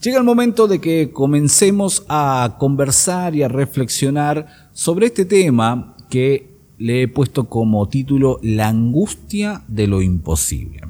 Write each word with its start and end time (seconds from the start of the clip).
Llega 0.00 0.18
el 0.18 0.24
momento 0.24 0.68
de 0.68 0.80
que 0.80 1.10
comencemos 1.10 2.04
a 2.08 2.54
conversar 2.60 3.34
y 3.34 3.42
a 3.42 3.48
reflexionar 3.48 4.46
sobre 4.72 5.06
este 5.06 5.24
tema 5.24 5.96
que 6.08 6.56
le 6.78 7.02
he 7.02 7.08
puesto 7.08 7.48
como 7.48 7.88
título 7.88 8.38
La 8.40 8.68
angustia 8.68 9.64
de 9.66 9.88
lo 9.88 10.00
imposible. 10.00 10.82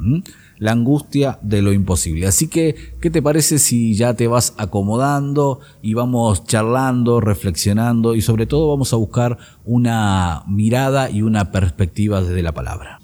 La 0.58 0.72
angustia 0.72 1.38
de 1.40 1.62
lo 1.62 1.72
imposible. 1.72 2.26
Así 2.26 2.48
que, 2.48 2.74
¿qué 3.00 3.08
te 3.08 3.22
parece 3.22 3.58
si 3.58 3.94
ya 3.94 4.12
te 4.12 4.26
vas 4.26 4.52
acomodando 4.58 5.61
y 5.81 5.95
vamos 5.95 6.45
charlando, 6.45 7.22
reflexionando 7.22 8.15
y 8.15 8.21
sobre 8.21 8.45
todo 8.45 8.69
vamos 8.69 8.93
a 8.93 8.97
buscar 8.97 9.38
una 9.65 10.43
mirada 10.47 11.09
y 11.09 11.22
una 11.22 11.51
perspectiva 11.51 12.21
desde 12.21 12.43
la 12.43 12.53
palabra? 12.53 13.01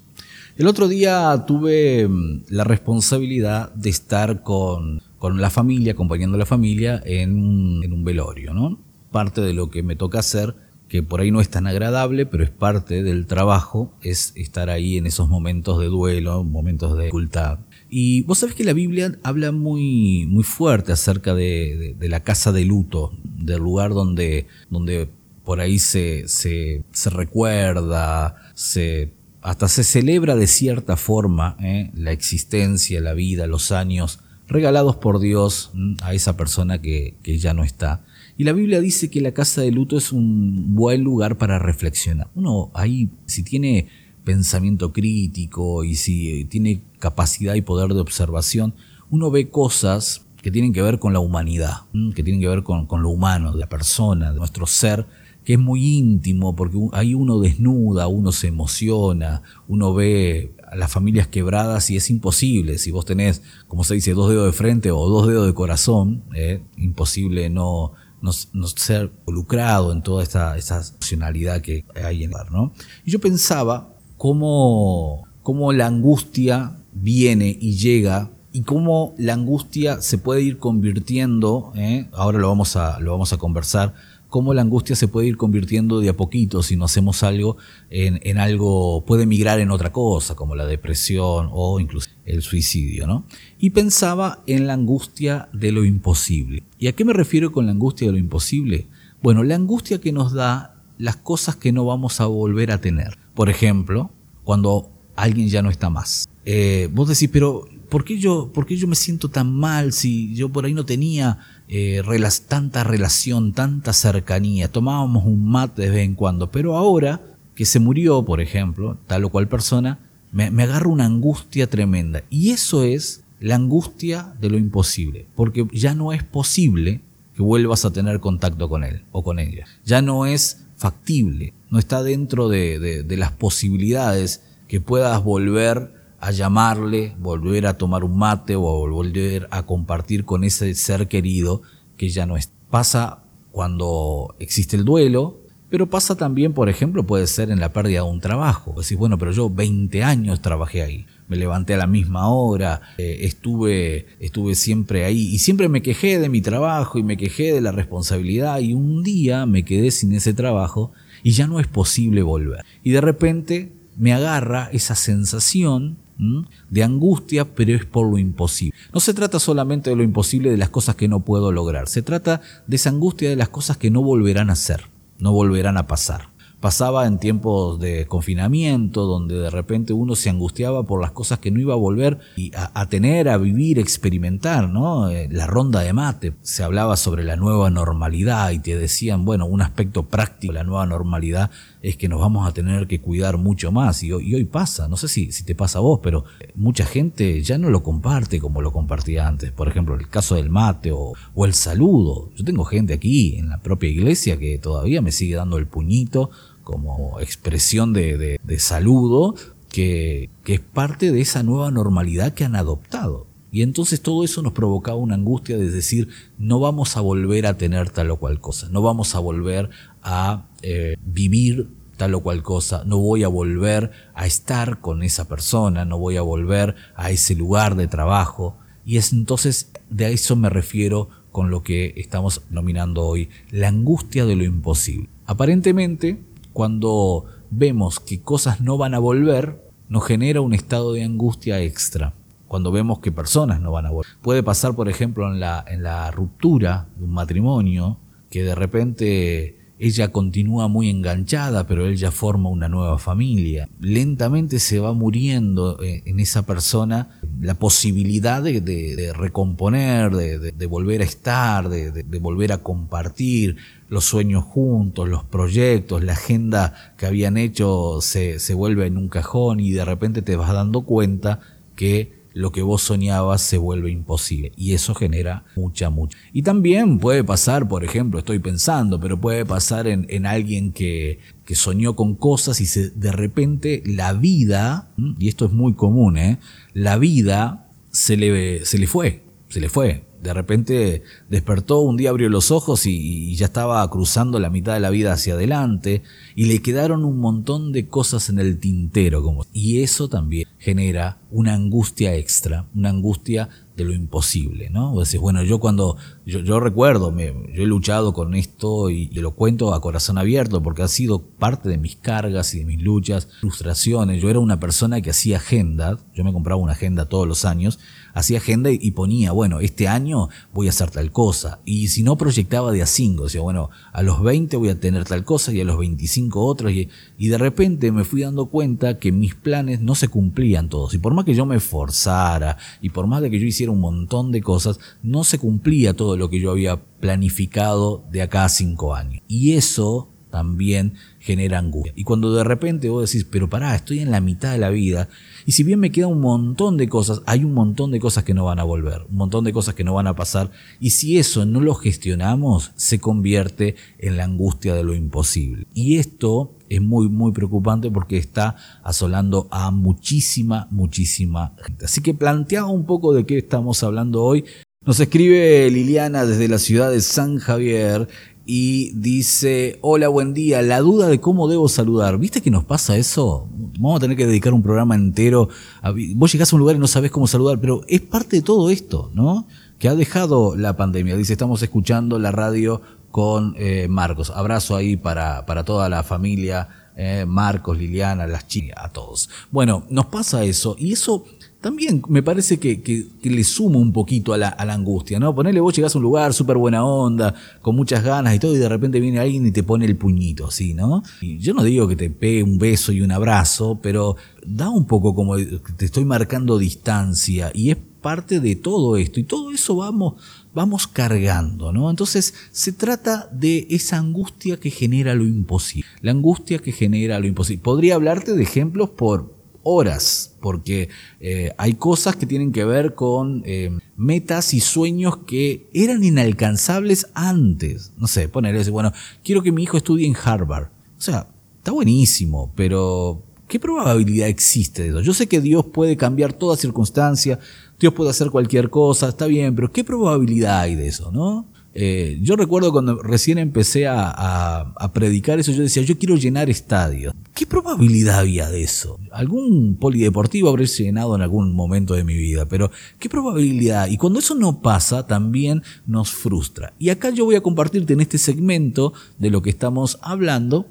El 0.57 0.66
otro 0.68 0.86
día 0.86 1.45
tuve 1.46 2.07
mm, 2.07 2.43
la 2.50 2.64
responsabilidad 2.64 3.73
de 3.73 3.89
estar 3.89 4.43
con 4.43 5.00
con 5.18 5.40
la 5.40 5.50
familia, 5.50 5.92
acompañando 5.92 6.36
a 6.36 6.38
la 6.38 6.46
familia 6.46 7.02
en, 7.04 7.36
un 7.36 8.04
velorio, 8.04 8.52
¿no? 8.52 8.79
Parte 9.11 9.40
de 9.40 9.54
lo 9.54 9.70
que 9.70 9.82
me 9.82 9.96
toca 9.96 10.18
hacer, 10.18 10.54
que 10.89 11.02
por 11.02 11.20
ahí 11.20 11.30
no 11.30 11.40
es 11.40 11.48
tan 11.48 11.66
agradable, 11.66 12.26
pero 12.26 12.44
es 12.44 12.50
parte 12.50 13.02
del 13.02 13.26
trabajo, 13.26 13.94
es 14.03 14.32
estar 14.36 14.70
ahí 14.70 14.98
en 14.98 15.06
esos 15.06 15.29
momentos 15.29 15.80
de 15.80 15.86
duelo, 15.86 16.44
momentos 16.44 16.96
de 16.96 17.04
dificultad. 17.04 17.61
Y 17.89 18.22
vos 18.22 18.39
sabés 18.39 18.54
que 18.54 18.64
la 18.64 18.72
Biblia 18.72 19.18
habla 19.22 19.53
muy, 19.53 20.26
muy 20.26 20.44
fuerte 20.44 20.92
acerca 20.92 21.34
de, 21.34 21.96
la 22.00 22.20
casa 22.20 22.53
de 22.53 22.64
luto, 22.64 23.12
del 23.22 23.61
lugar 23.61 23.94
donde, 23.94 24.46
donde 24.68 25.08
por 25.44 25.61
ahí 25.61 25.78
se, 25.78 26.26
se, 26.26 26.82
recuerda, 27.11 28.36
se, 28.54 29.12
hasta 29.42 29.68
se 29.68 29.84
celebra 29.84 30.36
de 30.36 30.46
cierta 30.46 30.96
forma 30.96 31.56
¿eh? 31.61 31.90
la 31.94 32.12
existencia, 32.12 33.00
la 33.00 33.12
vida, 33.14 33.47
los 33.47 33.72
años 33.72 34.20
regalados 34.48 34.97
por 34.97 35.20
Dios 35.20 35.72
a 36.03 36.14
esa 36.14 36.36
persona 36.36 36.80
que, 36.80 37.16
ya 37.25 37.55
no 37.55 37.64
está. 37.64 38.05
Y 38.36 38.44
la 38.44 38.53
Biblia 38.53 38.80
dice 38.80 39.11
que 39.11 39.20
la 39.20 39.33
casa 39.33 39.62
de 39.62 39.70
luto 39.70 39.97
es 39.97 40.12
un 40.12 40.75
buen 40.75 41.03
lugar 41.03 41.39
para 41.39 41.59
reflexionar. 41.59 42.28
Uno 42.34 42.70
ahí, 42.75 43.11
si 43.27 43.42
tiene 43.42 43.89
pensamiento 44.25 44.92
crítico 44.92 45.84
y 45.84 45.95
si 45.95 46.47
tiene 46.47 46.83
capacidad 46.98 47.55
y 47.55 47.62
poder 47.62 47.95
de 47.95 48.00
observación, 48.00 48.75
uno 49.11 49.31
ve 49.31 49.48
cosas 49.48 50.27
que 50.42 50.50
tienen 50.50 50.72
que 50.72 50.83
ver 50.83 50.98
con 50.98 51.12
la 51.12 51.20
humanidad, 51.20 51.83
que 52.15 52.22
tienen 52.22 52.41
que 52.41 52.48
ver 52.48 52.62
con, 52.62 52.87
con 52.87 53.03
lo 53.03 53.11
humano, 53.11 53.53
de 53.53 53.59
la 53.59 53.69
persona, 53.69 54.33
de 54.33 54.39
nuestro 54.39 54.67
ser, 54.67 55.06
que 55.45 55.55
es 55.55 55.59
muy 55.59 55.98
íntimo, 55.98 56.56
porque 56.56 56.78
ahí 56.92 57.15
uno 57.15 57.39
desnuda, 57.39 58.09
uno 58.09 58.33
se 58.33 58.48
emociona, 58.48 59.42
uno 59.69 59.95
ve 59.95 60.55
las 60.77 60.92
familias 60.92 61.27
quebradas 61.27 61.91
y 61.91 61.97
es 61.97 62.11
imposible. 62.11 62.78
Si 62.78 62.91
vos 62.91 63.05
tenés, 63.05 63.42
como 63.69 63.84
se 63.84 63.94
dice, 63.94 64.12
dos 64.12 64.30
dedos 64.30 64.47
de 64.47 64.53
frente 64.53 64.91
o 64.91 65.08
dos 65.08 65.27
dedos 65.27 65.47
de 65.47 65.55
corazón, 65.55 66.25
eh, 66.34 66.62
imposible 66.77 67.50
no, 67.50 67.92
no, 68.20 68.33
ser 68.33 69.11
involucrado 69.20 69.92
en 69.92 70.03
toda 70.03 70.22
esta, 70.22 70.56
esta 70.56 70.81
emocionalidad 70.81 71.61
que 71.61 71.84
hay 72.03 72.25
en 72.25 72.33
el 72.33 72.53
¿no? 72.53 72.72
Y 73.05 73.11
yo 73.11 73.20
pensaba 73.20 73.94
cómo, 74.16 75.27
cómo 75.42 75.72
la 75.72 75.86
angustia 75.86 76.78
viene 76.92 77.56
y 77.61 77.77
llega 77.77 78.31
y 78.53 78.62
cómo 78.62 79.14
la 79.19 79.34
angustia 79.34 80.00
se 80.00 80.16
puede 80.16 80.42
ir 80.42 80.59
convirtiendo, 80.59 81.72
eh, 81.75 82.09
ahora 82.12 82.38
lo 82.38 82.48
vamos 82.48 82.77
a, 82.77 83.00
lo 83.00 83.11
vamos 83.11 83.33
a 83.33 83.36
conversar, 83.36 83.94
cómo 84.35 84.53
la 84.53 84.63
angustia 84.63 84.97
se 84.97 85.07
puede 85.07 85.29
ir 85.29 85.37
convirtiendo 85.37 86.01
de 86.01 86.09
a 86.09 86.17
poquito 86.17 86.65
si 86.65 86.75
no 86.77 86.87
hacemos 86.87 87.23
algo 87.23 87.57
en, 87.89 88.37
algo, 88.39 89.05
puede 89.05 89.27
migrar 89.27 89.61
en 89.61 89.71
otra 89.71 89.93
cosa, 89.93 90.35
como 90.35 90.57
la 90.57 90.67
depresión 90.67 91.51
o 91.53 91.79
incluso 91.79 92.11
el 92.25 92.43
suicidio, 92.43 93.07
¿no? 93.07 93.27
Y 93.61 93.71
pensaba 93.71 94.43
en 94.49 94.67
la 94.67 94.73
angustia 94.73 95.49
de 95.53 95.71
lo 95.71 95.85
imposible. 95.85 96.65
¿Y 96.81 96.89
a 96.89 96.95
qué 96.95 97.05
me 97.05 97.12
refiero 97.12 97.53
con 97.53 97.67
la 97.67 97.71
angustia 97.71 98.09
de 98.09 98.12
lo 98.15 98.19
imposible? 98.19 98.89
Bueno, 99.23 99.45
la 99.45 99.55
angustia 99.55 100.01
que 100.01 100.11
nos 100.11 100.33
da 100.33 100.83
las 100.99 101.15
cosas 101.15 101.55
que 101.55 101.71
no 101.71 101.85
vamos 101.85 102.21
a 102.21 102.27
volver 102.27 102.73
a 102.73 102.81
tener. 102.81 103.17
Por 103.37 103.49
ejemplo, 103.49 104.11
cuando 104.43 104.91
alguien 105.15 105.49
ya 105.49 105.62
no 105.62 105.71
está 105.71 105.91
más. 105.91 106.28
Eh, 106.44 106.89
vos 106.93 107.09
decís, 107.09 107.31
pero 107.33 107.69
¿por 107.94 108.05
qué, 108.05 108.19
yo, 108.19 108.50
¿por 108.53 108.66
qué 108.66 108.77
yo 108.77 108.88
me 108.88 108.97
siento 108.97 109.28
tan 109.28 109.55
mal 109.55 109.93
si 109.93 110.34
yo 110.34 110.49
por 110.49 110.65
ahí 110.65 110.75
no 110.75 110.84
tenía 110.84 111.38
eh, 111.69 112.03
tanta 112.49 112.82
relación, 112.82 113.53
tanta 113.53 113.93
cercanía, 113.93 114.66
tomábamos 114.66 115.25
un 115.25 115.49
mate 115.49 115.82
de 115.82 115.91
vez 115.91 116.05
en 116.05 116.16
cuando, 116.16 116.50
pero 116.50 116.77
ahora 116.77 117.21
que 117.55 117.65
se 117.65 117.78
murió, 117.78 118.25
por 118.25 118.41
ejemplo, 118.41 118.99
tal 119.06 119.22
o 119.22 119.28
cual 119.28 119.47
persona, 119.47 120.00
me, 120.32 120.50
me 120.50 120.65
agarra 120.65 120.88
una 120.88 121.05
angustia 121.05 121.71
tremenda. 121.71 122.25
Y 122.31 122.50
eso 122.50 122.82
es 122.82 123.22
la 123.38 123.55
angustia 123.55 124.34
de 124.41 124.50
lo 124.50 124.59
imposible, 124.59 125.28
porque 125.37 125.65
ya 125.72 125.94
no 125.94 126.12
es 126.12 126.25
posible 126.25 127.00
que 127.37 127.43
vuelvas 127.43 127.84
a 127.84 127.93
tener 127.93 128.19
contacto 128.19 128.69
con 128.69 128.82
él 128.82 129.03
o 129.12 129.22
con 129.22 129.38
ella. 129.38 129.66
Ya 129.84 130.03
no 130.03 130.26
es 130.26 130.66
factible, 130.76 131.53
no 131.71 131.78
está 131.78 132.03
dentro 132.03 132.49
de 132.49 133.06
las 133.16 133.31
posibilidades 133.31 134.43
que 134.66 134.81
puedas 134.81 135.22
volver 135.22 136.03
a 136.25 136.31
llamarle, 136.31 137.15
volver 137.19 137.67
a 137.67 137.77
tomar 137.77 138.03
un 138.03 138.17
mate 138.17 138.57
o 138.57 138.62
volver 138.62 139.47
a 139.51 139.65
compartir 139.65 140.25
con 140.25 140.43
ese 140.43 140.75
ser 140.75 141.07
querido 141.07 141.61
que 141.99 142.09
ya 142.09 142.25
no 142.25 142.39
es. 142.39 142.51
Pasa 142.71 143.25
cuando 143.53 144.35
existe 144.39 144.75
el 144.75 144.87
duelo, 144.87 145.37
pero 145.69 145.91
pasa 145.91 146.17
también, 146.17 146.55
por 146.55 146.71
ejemplo, 146.71 147.05
puede 147.05 147.27
ser 147.27 147.51
en 147.51 147.61
la 147.61 147.75
pérdida 147.75 148.05
de 148.05 148.09
un 148.09 148.21
trabajo. 148.21 148.75
Decís, 148.81 148.97
bueno, 148.97 149.19
pero 149.19 149.33
yo 149.33 149.51
20 149.51 150.03
años 150.03 150.41
trabajé 150.41 150.81
ahí, 150.81 151.07
me 151.29 151.37
levanté 151.37 151.75
a 151.75 151.77
la 151.79 151.87
misma 151.87 152.31
hora, 152.31 152.81
eh, 152.97 153.19
estuve, 153.21 154.06
estuve 154.19 154.55
siempre 154.55 155.05
ahí 155.05 155.29
y 155.35 155.41
siempre 155.41 155.69
me 155.69 155.83
quejé 155.83 156.19
de 156.19 156.31
mi 156.31 156.41
trabajo 156.41 156.99
y 156.99 157.03
me 157.03 157.19
quejé 157.19 157.53
de 157.53 157.61
la 157.61 157.71
responsabilidad 157.71 158.61
y 158.61 158.73
un 158.73 159.03
día 159.03 159.45
me 159.45 159.67
quedé 159.67 159.91
sin 159.91 160.15
ese 160.15 160.33
trabajo 160.33 160.91
y 161.23 161.33
ya 161.33 161.47
no 161.47 161.61
es 161.61 161.67
posible 161.67 162.23
volver. 162.23 162.65
Y 162.83 162.93
de 162.93 163.03
repente 163.03 163.73
me 163.99 164.15
agarra 164.15 164.71
esa 164.73 164.95
sensación 164.95 165.99
de 166.16 166.82
angustia, 166.84 167.44
pero 167.54 167.75
es 167.75 167.84
por 167.84 168.10
lo 168.10 168.19
imposible. 168.19 168.76
No 168.92 169.00
se 169.00 169.14
trata 169.14 169.38
solamente 169.38 169.91
de 169.91 169.97
lo 169.97 170.02
imposible 170.02 170.50
de 170.50 170.56
las 170.56 170.70
cosas 170.70 170.97
que 170.97 171.08
no 171.08 171.20
puedo 171.20 171.52
lograr, 171.52 171.88
se 171.88 172.02
trata 172.02 172.41
de 172.66 172.76
esa 172.76 172.91
angustia 172.91 173.28
de 173.28 173.36
las 173.36 173.48
cosas 173.48 173.76
que 173.76 173.91
no 173.91 174.02
volverán 174.02 174.50
a 174.50 174.56
ser, 174.56 174.88
no 175.19 175.32
volverán 175.32 175.76
a 175.76 175.86
pasar 175.86 176.34
pasaba 176.64 177.06
en 177.06 177.19
tiempos 177.19 177.78
de 177.78 178.06
confinamiento, 178.06 179.04
donde 179.04 179.38
de 179.38 179.50
repente 179.50 179.92
uno 179.92 180.14
se 180.14 180.30
angustiaba 180.30 180.84
por 180.84 180.98
las 180.98 181.10
cosas 181.10 181.38
que 181.38 181.50
no 181.50 181.60
iba 181.60 181.75
a 181.75 181.76
volver 181.76 182.20
a, 182.54 182.88
tener, 182.88 183.28
a 183.28 183.36
vivir, 183.36 183.78
experimentar, 183.78 184.70
¿no? 184.70 185.10
Eh, 185.10 185.28
la 185.31 185.46
ronda 185.46 185.81
de 185.81 185.92
mate, 185.92 186.32
se 186.41 186.62
hablaba 186.62 186.96
sobre 186.96 187.22
la 187.22 187.36
nueva 187.36 187.69
normalidad 187.69 188.50
y 188.50 188.60
te 188.60 188.78
decían, 188.78 189.26
bueno, 189.26 189.44
un 189.44 189.60
aspecto 189.60 190.04
práctico 190.04 190.54
de 190.54 190.60
la 190.60 190.64
nueva 190.64 190.86
normalidad 190.86 191.50
es 191.84 191.99
que 191.99 192.09
nos 192.09 192.19
vamos 192.19 192.49
a 192.49 192.53
tener 192.53 192.87
que 192.87 193.00
cuidar 193.00 193.37
mucho 193.37 193.71
más 193.71 194.03
y 194.03 194.11
hoy, 194.11 194.45
pasa, 194.47 194.89
no 194.89 194.97
sé 194.97 195.06
si, 195.06 195.33
si 195.33 195.45
te 195.45 195.55
pasa 195.55 195.78
a 195.78 195.83
vos, 195.83 196.00
pero 196.03 196.25
mucha 196.55 196.87
gente 196.87 197.43
ya 197.43 197.59
no 197.59 197.69
lo 197.69 197.83
comparte 197.83 198.41
como 198.41 198.62
lo 198.62 198.72
compartía 198.72 199.28
antes, 199.28 199.53
por 199.53 199.69
ejemplo, 199.69 199.94
el 199.94 200.09
caso 200.09 200.37
del 200.37 200.49
mate 200.49 200.93
o, 200.93 201.12
o 201.34 201.44
el 201.44 201.53
saludo. 201.53 202.31
Yo 202.34 202.44
tengo 202.44 202.65
gente 202.65 202.94
aquí 202.94 203.37
en 203.37 203.50
la 203.50 203.61
propia 203.61 203.91
iglesia 203.91 204.39
que 204.39 204.59
todavía 204.59 205.03
me 205.03 205.12
sigue 205.12 205.37
dando 205.37 205.59
el 205.59 205.67
puñito 205.67 206.31
como 206.62 207.21
expresión 207.21 207.93
de, 207.93 208.41
saludo 208.59 209.34
que, 209.69 210.31
es 210.47 210.61
parte 210.61 211.12
de 211.12 211.21
esa 211.21 211.43
nueva 211.43 211.71
normalidad 211.71 212.33
que 212.33 212.44
han 212.44 212.56
adoptado. 212.56 213.27
Y 213.54 213.62
entonces 213.62 214.03
todo 214.03 214.25
eso 214.25 214.42
nos 214.42 214.53
provocaba 214.53 214.98
una 214.98 215.15
angustia 215.15 215.56
de 215.56 215.70
decir, 215.70 216.09
no 216.38 216.59
vamos 216.59 216.97
a 216.97 217.00
volver 217.00 217.47
a 217.47 217.56
tener 217.56 217.88
tal 217.88 218.10
o 218.10 218.16
cual 218.16 218.41
cosa, 218.41 218.69
no 218.69 218.82
vamos 218.82 219.15
a 219.15 219.20
volver 219.20 219.70
a 220.03 220.47
eh, 220.62 220.97
vivir 221.06 221.69
tal 221.97 222.14
o 222.14 222.20
cual 222.20 222.43
cosa, 222.43 222.82
no 222.84 222.98
voy 222.98 223.22
a 223.22 223.28
volver 223.28 223.93
a 224.12 224.26
estar 224.26 224.81
con 224.81 225.04
esa 225.04 225.28
persona, 225.28 225.84
no 225.84 225.98
voy 225.98 226.16
a 226.16 226.22
volver 226.22 226.75
a 226.97 227.12
ese 227.12 227.37
lugar 227.37 227.76
de 227.76 227.87
trabajo. 227.87 228.56
Y 228.84 228.97
es 228.97 229.12
entonces 229.12 229.70
de 229.88 230.12
eso 230.12 230.34
me 230.34 230.50
refiero 230.50 231.10
con 231.31 231.50
lo 231.50 231.62
que 231.62 231.94
estamos 231.96 232.43
nominando 232.50 233.02
hoy, 233.02 233.29
la 233.52 233.69
angustia 233.69 234.26
de 234.26 234.34
lo 234.34 234.43
imposible. 234.43 235.11
Aparentemente, 235.26 236.19
cuando 236.52 237.26
vemos 237.52 238.00
que 238.00 238.20
cosas 238.20 238.61
no 238.61 238.79
van 238.79 238.94
a 238.94 238.99
volver, 238.99 239.62
nos 239.88 240.05
genera 240.05 240.40
un 240.40 240.55
estado 240.55 240.93
de 240.93 241.05
angustia 241.05 241.62
extra. 241.62 242.14
Cuando 242.55 242.71
vemos 242.71 243.01
que 243.01 243.11
personas 243.11 243.61
no 243.61 243.73
van 243.73 243.87
a 243.87 243.91
volver. 243.91 244.12
Puede 244.23 244.45
pasar, 244.45 244.77
por 244.77 244.89
ejemplo, 244.89 245.29
en 245.29 245.41
la, 245.41 245.65
en 245.67 245.83
la 245.83 246.12
ruptura 246.12 246.87
de 246.95 247.03
un 247.03 247.11
matrimonio, 247.11 247.99
que 248.31 248.45
de 248.45 248.55
repente 248.55 249.59
ella 249.81 250.12
continúa 250.12 250.69
muy 250.69 250.89
enganchada, 250.89 251.67
pero 251.67 251.85
él 251.85 251.97
ya 251.97 252.12
forma 252.12 252.51
una 252.51 252.69
nueva 252.69 252.99
familia. 252.99 253.69
Lentamente 253.81 254.61
se 254.61 254.79
va 254.79 254.93
muriendo 254.93 255.83
eh, 255.83 256.05
en 256.06 256.21
esa 256.21 256.47
persona 256.47 257.19
la 257.41 257.55
posibilidad 257.55 258.41
de, 258.41 259.12
recomponer, 259.17 260.12
de, 260.12 260.67
volver 260.67 261.01
a 261.01 261.05
estar, 261.05 261.69
de, 261.69 262.19
volver 262.21 262.53
a 262.53 262.59
compartir 262.59 263.56
los 263.89 264.05
sueños 264.05 264.45
juntos, 264.45 265.09
los 265.09 265.25
proyectos, 265.25 266.05
la 266.05 266.12
agenda 266.12 266.95
que 266.97 267.06
habían 267.06 267.37
hecho 267.37 267.99
se, 268.01 268.39
se 268.39 268.55
vuelve 268.55 268.87
en 268.87 268.97
un 268.97 269.09
cajón 269.09 269.59
y 269.59 269.73
de 269.73 269.85
repente 269.85 270.23
te 270.23 270.37
vas 270.37 270.53
dando 270.53 270.83
cuenta 270.83 271.41
que 271.75 272.24
lo 272.34 272.50
que 272.50 272.62
vos 272.62 272.82
soñabas 272.82 273.40
se 273.40 273.56
vuelve 273.56 273.90
imposible. 273.90 274.52
Y 274.56 274.75
eso 274.75 274.94
genera 274.94 275.44
mucha, 275.56 275.88
mucha. 275.88 276.19
Y 276.32 276.42
también 276.42 276.98
puede 276.98 277.25
pasar, 277.25 277.66
por 277.69 277.84
ejemplo, 277.84 278.19
estoy 278.19 278.40
pensando, 278.40 279.00
pero 279.00 279.20
puede 279.20 279.46
pasar 279.46 279.86
en, 279.86 280.26
alguien 280.26 280.72
que, 280.72 281.20
que, 281.46 281.54
soñó 281.54 281.94
con 281.94 282.16
cosas 282.16 282.60
y 282.60 282.66
se, 282.66 282.90
de 282.90 283.12
repente 283.12 283.82
la 283.86 284.12
vida, 284.12 284.90
y 285.19 285.28
esto 285.28 285.46
es 285.46 285.52
muy 285.52 285.75
común, 285.75 286.19
¿eh? 286.19 286.38
la 286.72 286.98
vida 286.98 287.69
se 287.92 288.16
le, 288.16 288.64
se 288.64 288.78
le 288.78 288.88
fue, 288.88 289.22
se 289.48 289.60
le 289.60 289.69
fue 289.69 290.04
de 290.25 290.32
repente 290.32 291.02
despertó, 291.28 291.81
un 291.81 291.98
día 291.98 292.08
abrió 292.08 292.31
los 292.31 292.50
ojos 292.50 292.86
y, 292.86 293.36
ya 293.36 293.46
estaba 293.46 293.88
cruzando 293.90 294.40
la 294.40 294.48
mitad 294.48 294.72
de 294.72 294.81
la 294.81 294.88
vida 294.88 295.12
hacia 295.12 295.34
adelante 295.34 296.02
y 296.34 296.46
le 296.46 296.62
quedaron 296.62 297.04
un 297.04 297.19
montón 297.19 297.72
de 297.72 297.88
cosas 297.88 298.28
en 298.28 298.38
el 298.38 298.58
tintero. 298.58 299.22
Como, 299.22 299.46
y 299.52 299.82
eso 299.82 300.08
también 300.08 300.48
genera 300.58 301.19
una 301.31 301.54
angustia 301.54 302.14
extra, 302.14 302.66
una 302.75 302.90
angustia 302.90 303.48
de 303.76 303.84
lo 303.84 303.92
imposible, 303.92 304.70
¿no? 304.70 304.92
Vos 304.92 305.08
decís, 305.08 305.20
bueno, 305.20 305.42
yo 305.42 305.58
cuando, 305.58 305.96
yo, 306.25 306.60
recuerdo, 306.60 307.10
me, 307.10 307.32
yo 307.52 307.64
he 307.64 307.66
luchado 307.66 308.12
con 308.12 308.34
esto 308.36 308.88
y, 308.88 309.10
y, 309.12 309.19
lo 309.19 309.32
cuento 309.32 309.75
a 309.75 309.81
corazón 309.81 310.16
abierto 310.16 310.62
porque 310.62 310.82
ha 310.82 310.88
sido 310.88 311.20
parte 311.20 311.69
de 311.69 311.76
mis 311.76 311.96
cargas 311.96 312.54
y 312.54 312.60
de 312.60 312.66
mis 312.66 312.81
luchas, 312.81 313.28
frustraciones. 313.40 314.22
Yo 314.22 314.31
era 314.31 314.38
una 314.38 314.60
persona 314.60 315.00
que 315.00 315.10
hacía 315.10 315.38
agenda, 315.38 315.98
yo 316.14 316.22
me 316.22 316.32
compraba 316.32 316.62
una 316.62 316.75
agenda 316.75 317.08
todos 317.08 317.26
los 317.26 317.44
años, 317.44 317.81
hacía 318.14 318.38
agenda 318.38 318.70
y 318.70 318.90
ponía, 318.92 319.32
bueno, 319.32 319.58
este 319.58 319.88
año 319.88 320.28
voy 320.52 320.69
a 320.69 320.70
hacer 320.70 320.90
tal 320.90 321.10
cosa. 321.10 321.58
Y 321.64 321.88
si 321.88 322.04
no 322.04 322.16
proyectaba 322.16 322.70
de 322.70 322.82
a 322.82 322.86
cinco, 322.86 323.25
decía, 323.25 323.40
bueno, 323.40 323.70
a 323.92 324.02
los 324.02 324.22
20 324.22 324.56
voy 324.56 324.69
a 324.69 324.78
tener 324.78 325.04
tal 325.04 325.25
cosa 325.25 325.52
y 325.52 325.60
a 325.60 325.64
los 325.64 325.78
25 325.78 326.24
otros. 326.32 326.73
Y, 326.73 326.88
y 327.19 327.29
de 327.29 327.38
repente 327.38 327.93
me 327.93 328.05
fui 328.05 328.23
dando 328.23 328.47
cuenta 328.47 328.99
que 328.99 329.12
mis 329.12 329.35
planes 329.35 329.81
no 329.81 329.94
se 329.94 330.09
cumplían 330.09 330.69
todos. 330.69 330.94
Y 330.94 330.99
por 330.99 331.15
más 331.15 331.25
que 331.25 331.35
yo 331.35 331.47
me 331.47 331.56
esforzara 331.56 332.56
y 332.81 332.91
por 332.91 333.06
más 333.06 333.23
de 333.23 333.31
que 333.31 333.38
yo 333.38 333.47
hiciera 333.47 333.73
un 333.73 333.81
montón 333.81 334.32
de 334.32 334.43
cosas, 334.43 334.79
no 335.03 335.25
se 335.25 335.38
cumplía 335.38 335.94
todo 335.94 336.17
lo 336.17 336.31
que 336.31 336.41
yo 336.41 336.50
había 336.50 336.82
planificado 337.00 338.05
de 338.11 338.23
acá 338.23 338.44
a 338.44 338.49
cinco 338.49 338.94
años. 338.94 339.23
Y 339.29 339.53
eso 339.53 340.11
también 340.35 340.94
genera 341.21 341.61
angustia. 341.61 341.93
Y 341.94 342.03
cuando 342.03 342.35
de 342.35 342.43
repente 342.43 342.88
vos 342.88 343.09
decís, 343.09 343.25
pero 343.31 343.49
pará, 343.49 343.77
estoy 343.77 344.00
en 344.00 344.11
la 344.11 344.20
mitad 344.20 344.50
de 344.50 344.59
la 344.59 344.70
vida, 344.70 345.09
y 345.46 345.52
si 345.52 345.62
bien 345.62 345.81
me 345.81 345.91
queda 345.91 346.06
un 346.06 346.20
montón 346.20 346.76
de 346.76 346.88
cosas, 346.88 347.23
hay 347.26 347.44
un 347.44 347.55
montón 347.55 347.91
de 347.91 348.00
cosas 348.00 348.25
que 348.25 348.35
no 348.35 348.44
van 348.44 348.58
a 348.58 348.64
volver, 348.64 349.02
un 349.08 349.17
montón 349.17 349.44
de 349.44 349.52
cosas 349.52 349.75
que 349.75 349.85
no 349.85 349.94
van 349.94 350.06
a 350.06 350.17
pasar, 350.17 350.50
y 350.81 350.91
si 350.91 351.19
eso 351.19 351.44
no 351.44 351.61
lo 351.61 351.75
gestionamos, 351.75 352.73
se 352.76 353.00
convierte 353.00 353.76
en 353.99 354.17
la 354.17 354.25
angustia 354.25 354.75
de 354.75 354.85
lo 354.85 354.94
imposible. 354.94 355.67
Y 355.75 355.96
esto 355.96 356.52
es 356.69 356.81
muy, 356.81 357.08
muy 357.08 357.32
preocupante 357.32 357.91
porque 357.91 358.17
está 358.17 358.56
asolando 358.82 359.49
a 359.50 359.70
muchísima, 359.70 360.69
muchísima 360.70 361.55
gente. 361.62 361.85
Así 361.85 362.00
que 362.00 362.14
planteaba 362.14 362.69
un 362.69 362.87
poco 362.87 363.12
de 363.12 363.26
qué 363.26 363.38
estamos 363.38 363.82
hablando 363.82 364.23
hoy. 364.23 364.44
Nos 364.87 365.00
escribe 365.00 365.70
Liliana 365.70 366.26
desde 366.26 366.49
la 366.49 366.58
ciudad 366.58 366.91
de 366.91 367.00
San 367.00 367.38
Javier 367.38 368.08
y 368.46 368.93
dice, 368.93 369.79
hola, 369.81 370.08
buen 370.08 370.35
día, 370.35 370.61
la 370.61 370.81
duda 370.81 371.08
de 371.08 371.20
cómo 371.20 371.49
debo 371.49 371.69
saludar. 371.69 372.19
¿Viste 372.19 372.43
que 372.43 372.50
nos 372.50 372.64
pasa 372.64 372.96
eso? 372.96 373.49
Vamos 373.79 373.96
a 373.96 374.00
tener 374.00 374.17
que 374.17 374.26
dedicar 374.26 374.52
un 374.52 374.62
programa 374.62 374.94
entero. 374.94 375.49
A, 375.81 375.94
vos 376.14 376.31
llegás 376.31 376.52
a 376.52 376.56
un 376.56 376.61
lugar 376.61 376.76
y 376.76 376.79
no 376.79 376.87
sabés 376.87 377.11
cómo 377.11 377.26
saludar, 377.26 377.58
pero 377.58 377.81
es 377.88 378.02
parte 378.02 378.37
de 378.37 378.43
todo 378.43 378.69
esto, 378.69 379.11
¿no? 379.14 379.46
Que 379.79 379.88
ha 379.88 379.94
dejado 379.94 380.56
la 380.56 380.76
pandemia. 380.76 381.17
Dice, 381.17 381.32
estamos 381.32 381.62
escuchando 381.62 382.19
la 382.19 382.32
radio 382.32 382.82
con 383.11 383.55
eh, 383.56 383.87
Marcos. 383.88 384.31
Abrazo 384.31 384.76
ahí 384.76 384.96
para, 384.96 385.46
para 385.46 385.64
toda 385.64 385.88
la 385.88 386.02
familia. 386.02 386.69
Eh, 386.96 387.25
Marcos, 387.26 387.79
Liliana, 387.79 388.26
las 388.26 388.46
chicas, 388.46 388.76
a 388.85 388.91
todos. 388.91 389.31
Bueno, 389.50 389.85
nos 389.88 390.06
pasa 390.06 390.44
eso 390.44 390.76
y 390.79 390.93
eso 390.93 391.25
también 391.64 392.02
me 392.11 392.22
parece 392.22 392.58
que, 392.58 393.06
le 393.22 393.43
suma 393.43 393.78
un 393.78 393.90
poquito 393.90 394.34
a 394.34 394.37
la, 394.37 394.55
angustia, 394.58 395.19
¿no? 395.19 395.34
Ponele 395.34 395.61
vos 395.61 395.75
llegás 395.75 395.94
a 395.94 395.99
un 395.99 396.05
lugar 396.05 396.34
súper 396.34 396.58
buena 396.58 396.84
onda, 396.84 397.34
con 397.62 397.75
muchas 397.75 398.05
ganas 398.05 398.34
y 398.34 398.38
todo, 398.38 398.55
y 398.55 398.58
de 398.58 398.69
repente 398.69 399.00
viene 399.00 399.19
alguien 399.19 399.46
y 399.46 399.50
te 399.50 399.62
pone 399.62 399.87
el 399.87 399.96
puñito, 399.96 400.49
así, 400.49 400.75
¿no? 400.75 401.02
Y 401.22 401.38
yo 401.38 401.55
no 401.55 401.64
digo 401.64 401.88
que 401.88 401.96
te 401.96 402.11
pegue 402.11 402.43
un 402.43 402.58
beso 402.58 402.93
y 402.93 403.00
un 403.00 403.11
abrazo, 403.12 403.78
pero 403.82 404.16
da 404.44 404.69
un 404.69 404.84
poco 404.84 405.14
como 405.14 405.37
te 405.38 405.87
estoy 405.87 406.05
marcando 406.05 406.58
distancia 406.58 407.50
y 407.55 407.70
es 407.70 407.78
parte 408.02 408.40
de 408.40 408.56
todo 408.56 408.99
esto 408.99 409.19
y 409.19 409.22
todo 409.22 409.50
eso 409.50 409.76
vamos 409.76 410.17
vamos 410.52 410.87
cargando, 410.87 411.72
¿no? 411.72 411.88
Entonces 411.88 412.34
se 412.52 412.72
trata 412.72 413.26
de 413.32 413.67
esa 413.70 413.96
angustia 413.96 414.60
que 414.60 414.70
genera 414.70 415.14
lo 415.14 415.25
imposible, 415.25 415.88
la 416.02 416.10
angustia 416.10 416.58
que 416.58 416.72
genera 416.72 417.19
lo 417.20 417.26
imposible. 417.26 417.62
Podría 417.62 417.94
hablarte 417.94 418.34
de 418.34 418.43
ejemplos 418.43 418.90
por 418.90 419.44
horas, 419.64 420.37
porque 420.40 420.88
eh, 421.20 421.52
hay 421.58 421.75
cosas 421.75 422.14
que 422.16 422.26
tienen 422.26 422.52
que 422.52 422.64
ver 422.64 422.94
con 422.94 423.43
eh, 423.44 423.76
metas 423.96 424.55
y 424.55 424.61
sueños 424.61 425.19
que 425.26 425.66
eran 425.72 426.05
inalcanzables 426.05 427.08
antes. 427.14 427.93
No 427.99 428.06
sé, 428.06 428.28
ponerle, 428.28 428.70
bueno, 428.70 428.93
quiero 429.25 429.43
que 429.43 429.52
mi 429.52 429.64
hijo 429.64 429.76
estudie 429.76 430.06
en 430.06 430.16
Harvard. 430.22 430.69
O 430.96 431.00
sea, 431.00 431.26
está 431.58 431.72
buenísimo, 431.72 432.52
pero 432.55 433.22
¿qué 433.49 433.58
probabilidad 433.58 434.28
existe 434.28 434.82
de 434.82 434.88
eso? 434.90 435.00
Yo 435.00 435.14
sé 435.14 435.26
que 435.26 435.40
Dios 435.40 435.64
puede 435.67 435.96
cambiar 435.96 436.32
toda 436.32 436.56
circunstancia, 436.56 437.40
Dios 437.81 437.93
puede 437.94 438.10
hacer 438.10 438.31
cualquier 438.31 438.70
cosa, 438.70 439.08
está 439.08 439.26
bien, 439.26 439.55
pero 439.55 439.72
¿qué 439.72 439.82
probabilidad 439.82 440.60
hay 440.60 440.76
de 440.76 440.87
eso, 440.87 441.10
no? 441.10 441.46
Eh, 441.76 442.19
yo 442.23 442.37
recuerdo 442.37 442.71
cuando 442.71 443.03
recién 443.03 443.38
empecé 443.38 443.88
a, 443.88 444.73
predicar 444.94 445.41
eso, 445.41 445.50
yo 445.50 445.62
decía, 445.62 445.82
yo 445.82 445.99
quiero 445.99 446.17
llenar 446.17 446.49
estadios. 446.49 447.12
¿Qué 447.35 447.47
probabilidad 447.47 448.21
había 448.21 448.49
de 448.49 448.62
eso? 448.62 449.00
Algún 449.11 449.76
polideportivo 449.76 450.49
habré 450.49 450.67
llenado 450.67 451.17
en 451.17 451.23
algún 451.23 451.53
momento 451.53 451.94
de 451.94 452.05
mi 452.05 452.15
vida, 452.15 452.47
pero 452.47 452.71
¿qué 453.00 453.09
probabilidad? 453.09 453.88
Y 453.88 453.97
cuando 453.97 454.21
eso 454.21 454.37
no 454.37 454.62
pasa, 454.62 455.06
también 455.09 455.62
nos 455.85 456.12
frustra. 456.12 456.75
Y 456.79 456.91
acá 456.91 457.11
yo 457.11 457.25
voy 457.25 457.35
a 457.35 457.43
compartirte 457.43 457.93
en 457.93 458.00
este 458.00 458.19
segmento 458.19 458.93
de 459.19 459.31
lo 459.31 459.43
que 459.43 459.50
estamos 459.50 459.99
hablando 460.00 460.69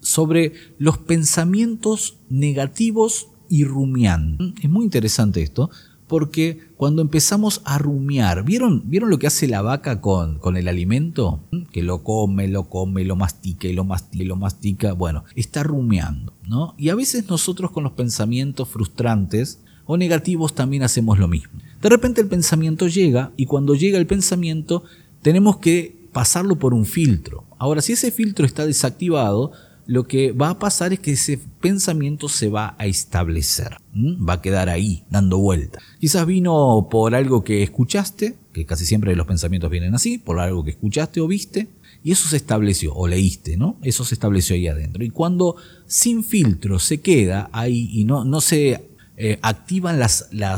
sobre 0.00 0.52
los 0.78 0.98
pensamientos 0.98 2.16
negativos 2.28 3.28
y 3.48 3.64
rumiando. 3.64 4.52
Es 4.60 4.68
muy 4.68 4.84
interesante 4.84 5.42
esto, 5.42 5.70
porque 6.06 6.68
cuando 6.76 7.02
empezamos 7.02 7.62
a 7.64 7.78
rumiar, 7.78 8.44
¿vieron, 8.44 8.82
¿vieron 8.86 9.10
lo 9.10 9.18
que 9.18 9.26
hace 9.26 9.48
la 9.48 9.62
vaca 9.62 10.00
con, 10.00 10.38
con 10.38 10.56
el 10.56 10.68
alimento? 10.68 11.40
Que 11.72 11.82
lo 11.82 12.02
come, 12.02 12.48
lo 12.48 12.68
come, 12.68 13.04
lo 13.04 13.16
mastica 13.16 13.66
y 13.66 13.72
lo 13.72 13.84
mastica 13.84 14.22
y 14.22 14.26
lo 14.26 14.36
mastica. 14.36 14.92
Bueno, 14.92 15.24
está 15.34 15.62
rumiando, 15.62 16.32
¿no? 16.46 16.74
Y 16.78 16.90
a 16.90 16.94
veces 16.94 17.28
nosotros 17.28 17.70
con 17.70 17.84
los 17.84 17.92
pensamientos 17.92 18.68
frustrantes 18.68 19.60
o 19.84 19.96
negativos 19.96 20.54
también 20.54 20.82
hacemos 20.82 21.18
lo 21.18 21.28
mismo. 21.28 21.60
De 21.82 21.88
repente 21.88 22.20
el 22.20 22.28
pensamiento 22.28 22.86
llega 22.88 23.32
y 23.36 23.46
cuando 23.46 23.74
llega 23.74 23.98
el 23.98 24.06
pensamiento 24.06 24.84
tenemos 25.22 25.58
que 25.58 26.08
pasarlo 26.12 26.58
por 26.58 26.72
un 26.72 26.86
filtro. 26.86 27.44
Ahora, 27.58 27.82
si 27.82 27.92
ese 27.92 28.10
filtro 28.10 28.46
está 28.46 28.64
desactivado, 28.64 29.52
lo 29.86 30.06
que 30.06 30.32
va 30.32 30.50
a 30.50 30.58
pasar 30.58 30.92
es 30.92 31.00
que 31.00 31.12
ese 31.12 31.38
pensamiento 31.60 32.28
se 32.28 32.48
va 32.48 32.74
a 32.78 32.86
establecer, 32.86 33.76
va 33.94 34.34
a 34.34 34.42
quedar 34.42 34.68
ahí, 34.68 35.04
dando 35.10 35.38
vuelta. 35.38 35.78
Quizás 36.00 36.26
vino 36.26 36.88
por 36.90 37.14
algo 37.14 37.44
que 37.44 37.62
escuchaste, 37.62 38.36
que 38.52 38.66
casi 38.66 38.84
siempre 38.84 39.14
los 39.14 39.26
pensamientos 39.26 39.70
vienen 39.70 39.94
así, 39.94 40.18
por 40.18 40.40
algo 40.40 40.64
que 40.64 40.70
escuchaste 40.70 41.20
o 41.20 41.28
viste, 41.28 41.68
y 42.02 42.12
eso 42.12 42.28
se 42.28 42.36
estableció, 42.36 42.94
o 42.94 43.08
leíste, 43.08 43.56
¿no? 43.56 43.78
Eso 43.82 44.04
se 44.04 44.14
estableció 44.14 44.54
ahí 44.54 44.68
adentro. 44.68 45.04
Y 45.04 45.10
cuando 45.10 45.56
sin 45.86 46.24
filtro 46.24 46.78
se 46.78 47.00
queda 47.00 47.48
ahí 47.52 47.88
y 47.92 48.04
no, 48.04 48.24
no 48.24 48.40
se 48.40 48.88
eh, 49.16 49.38
activan 49.42 49.98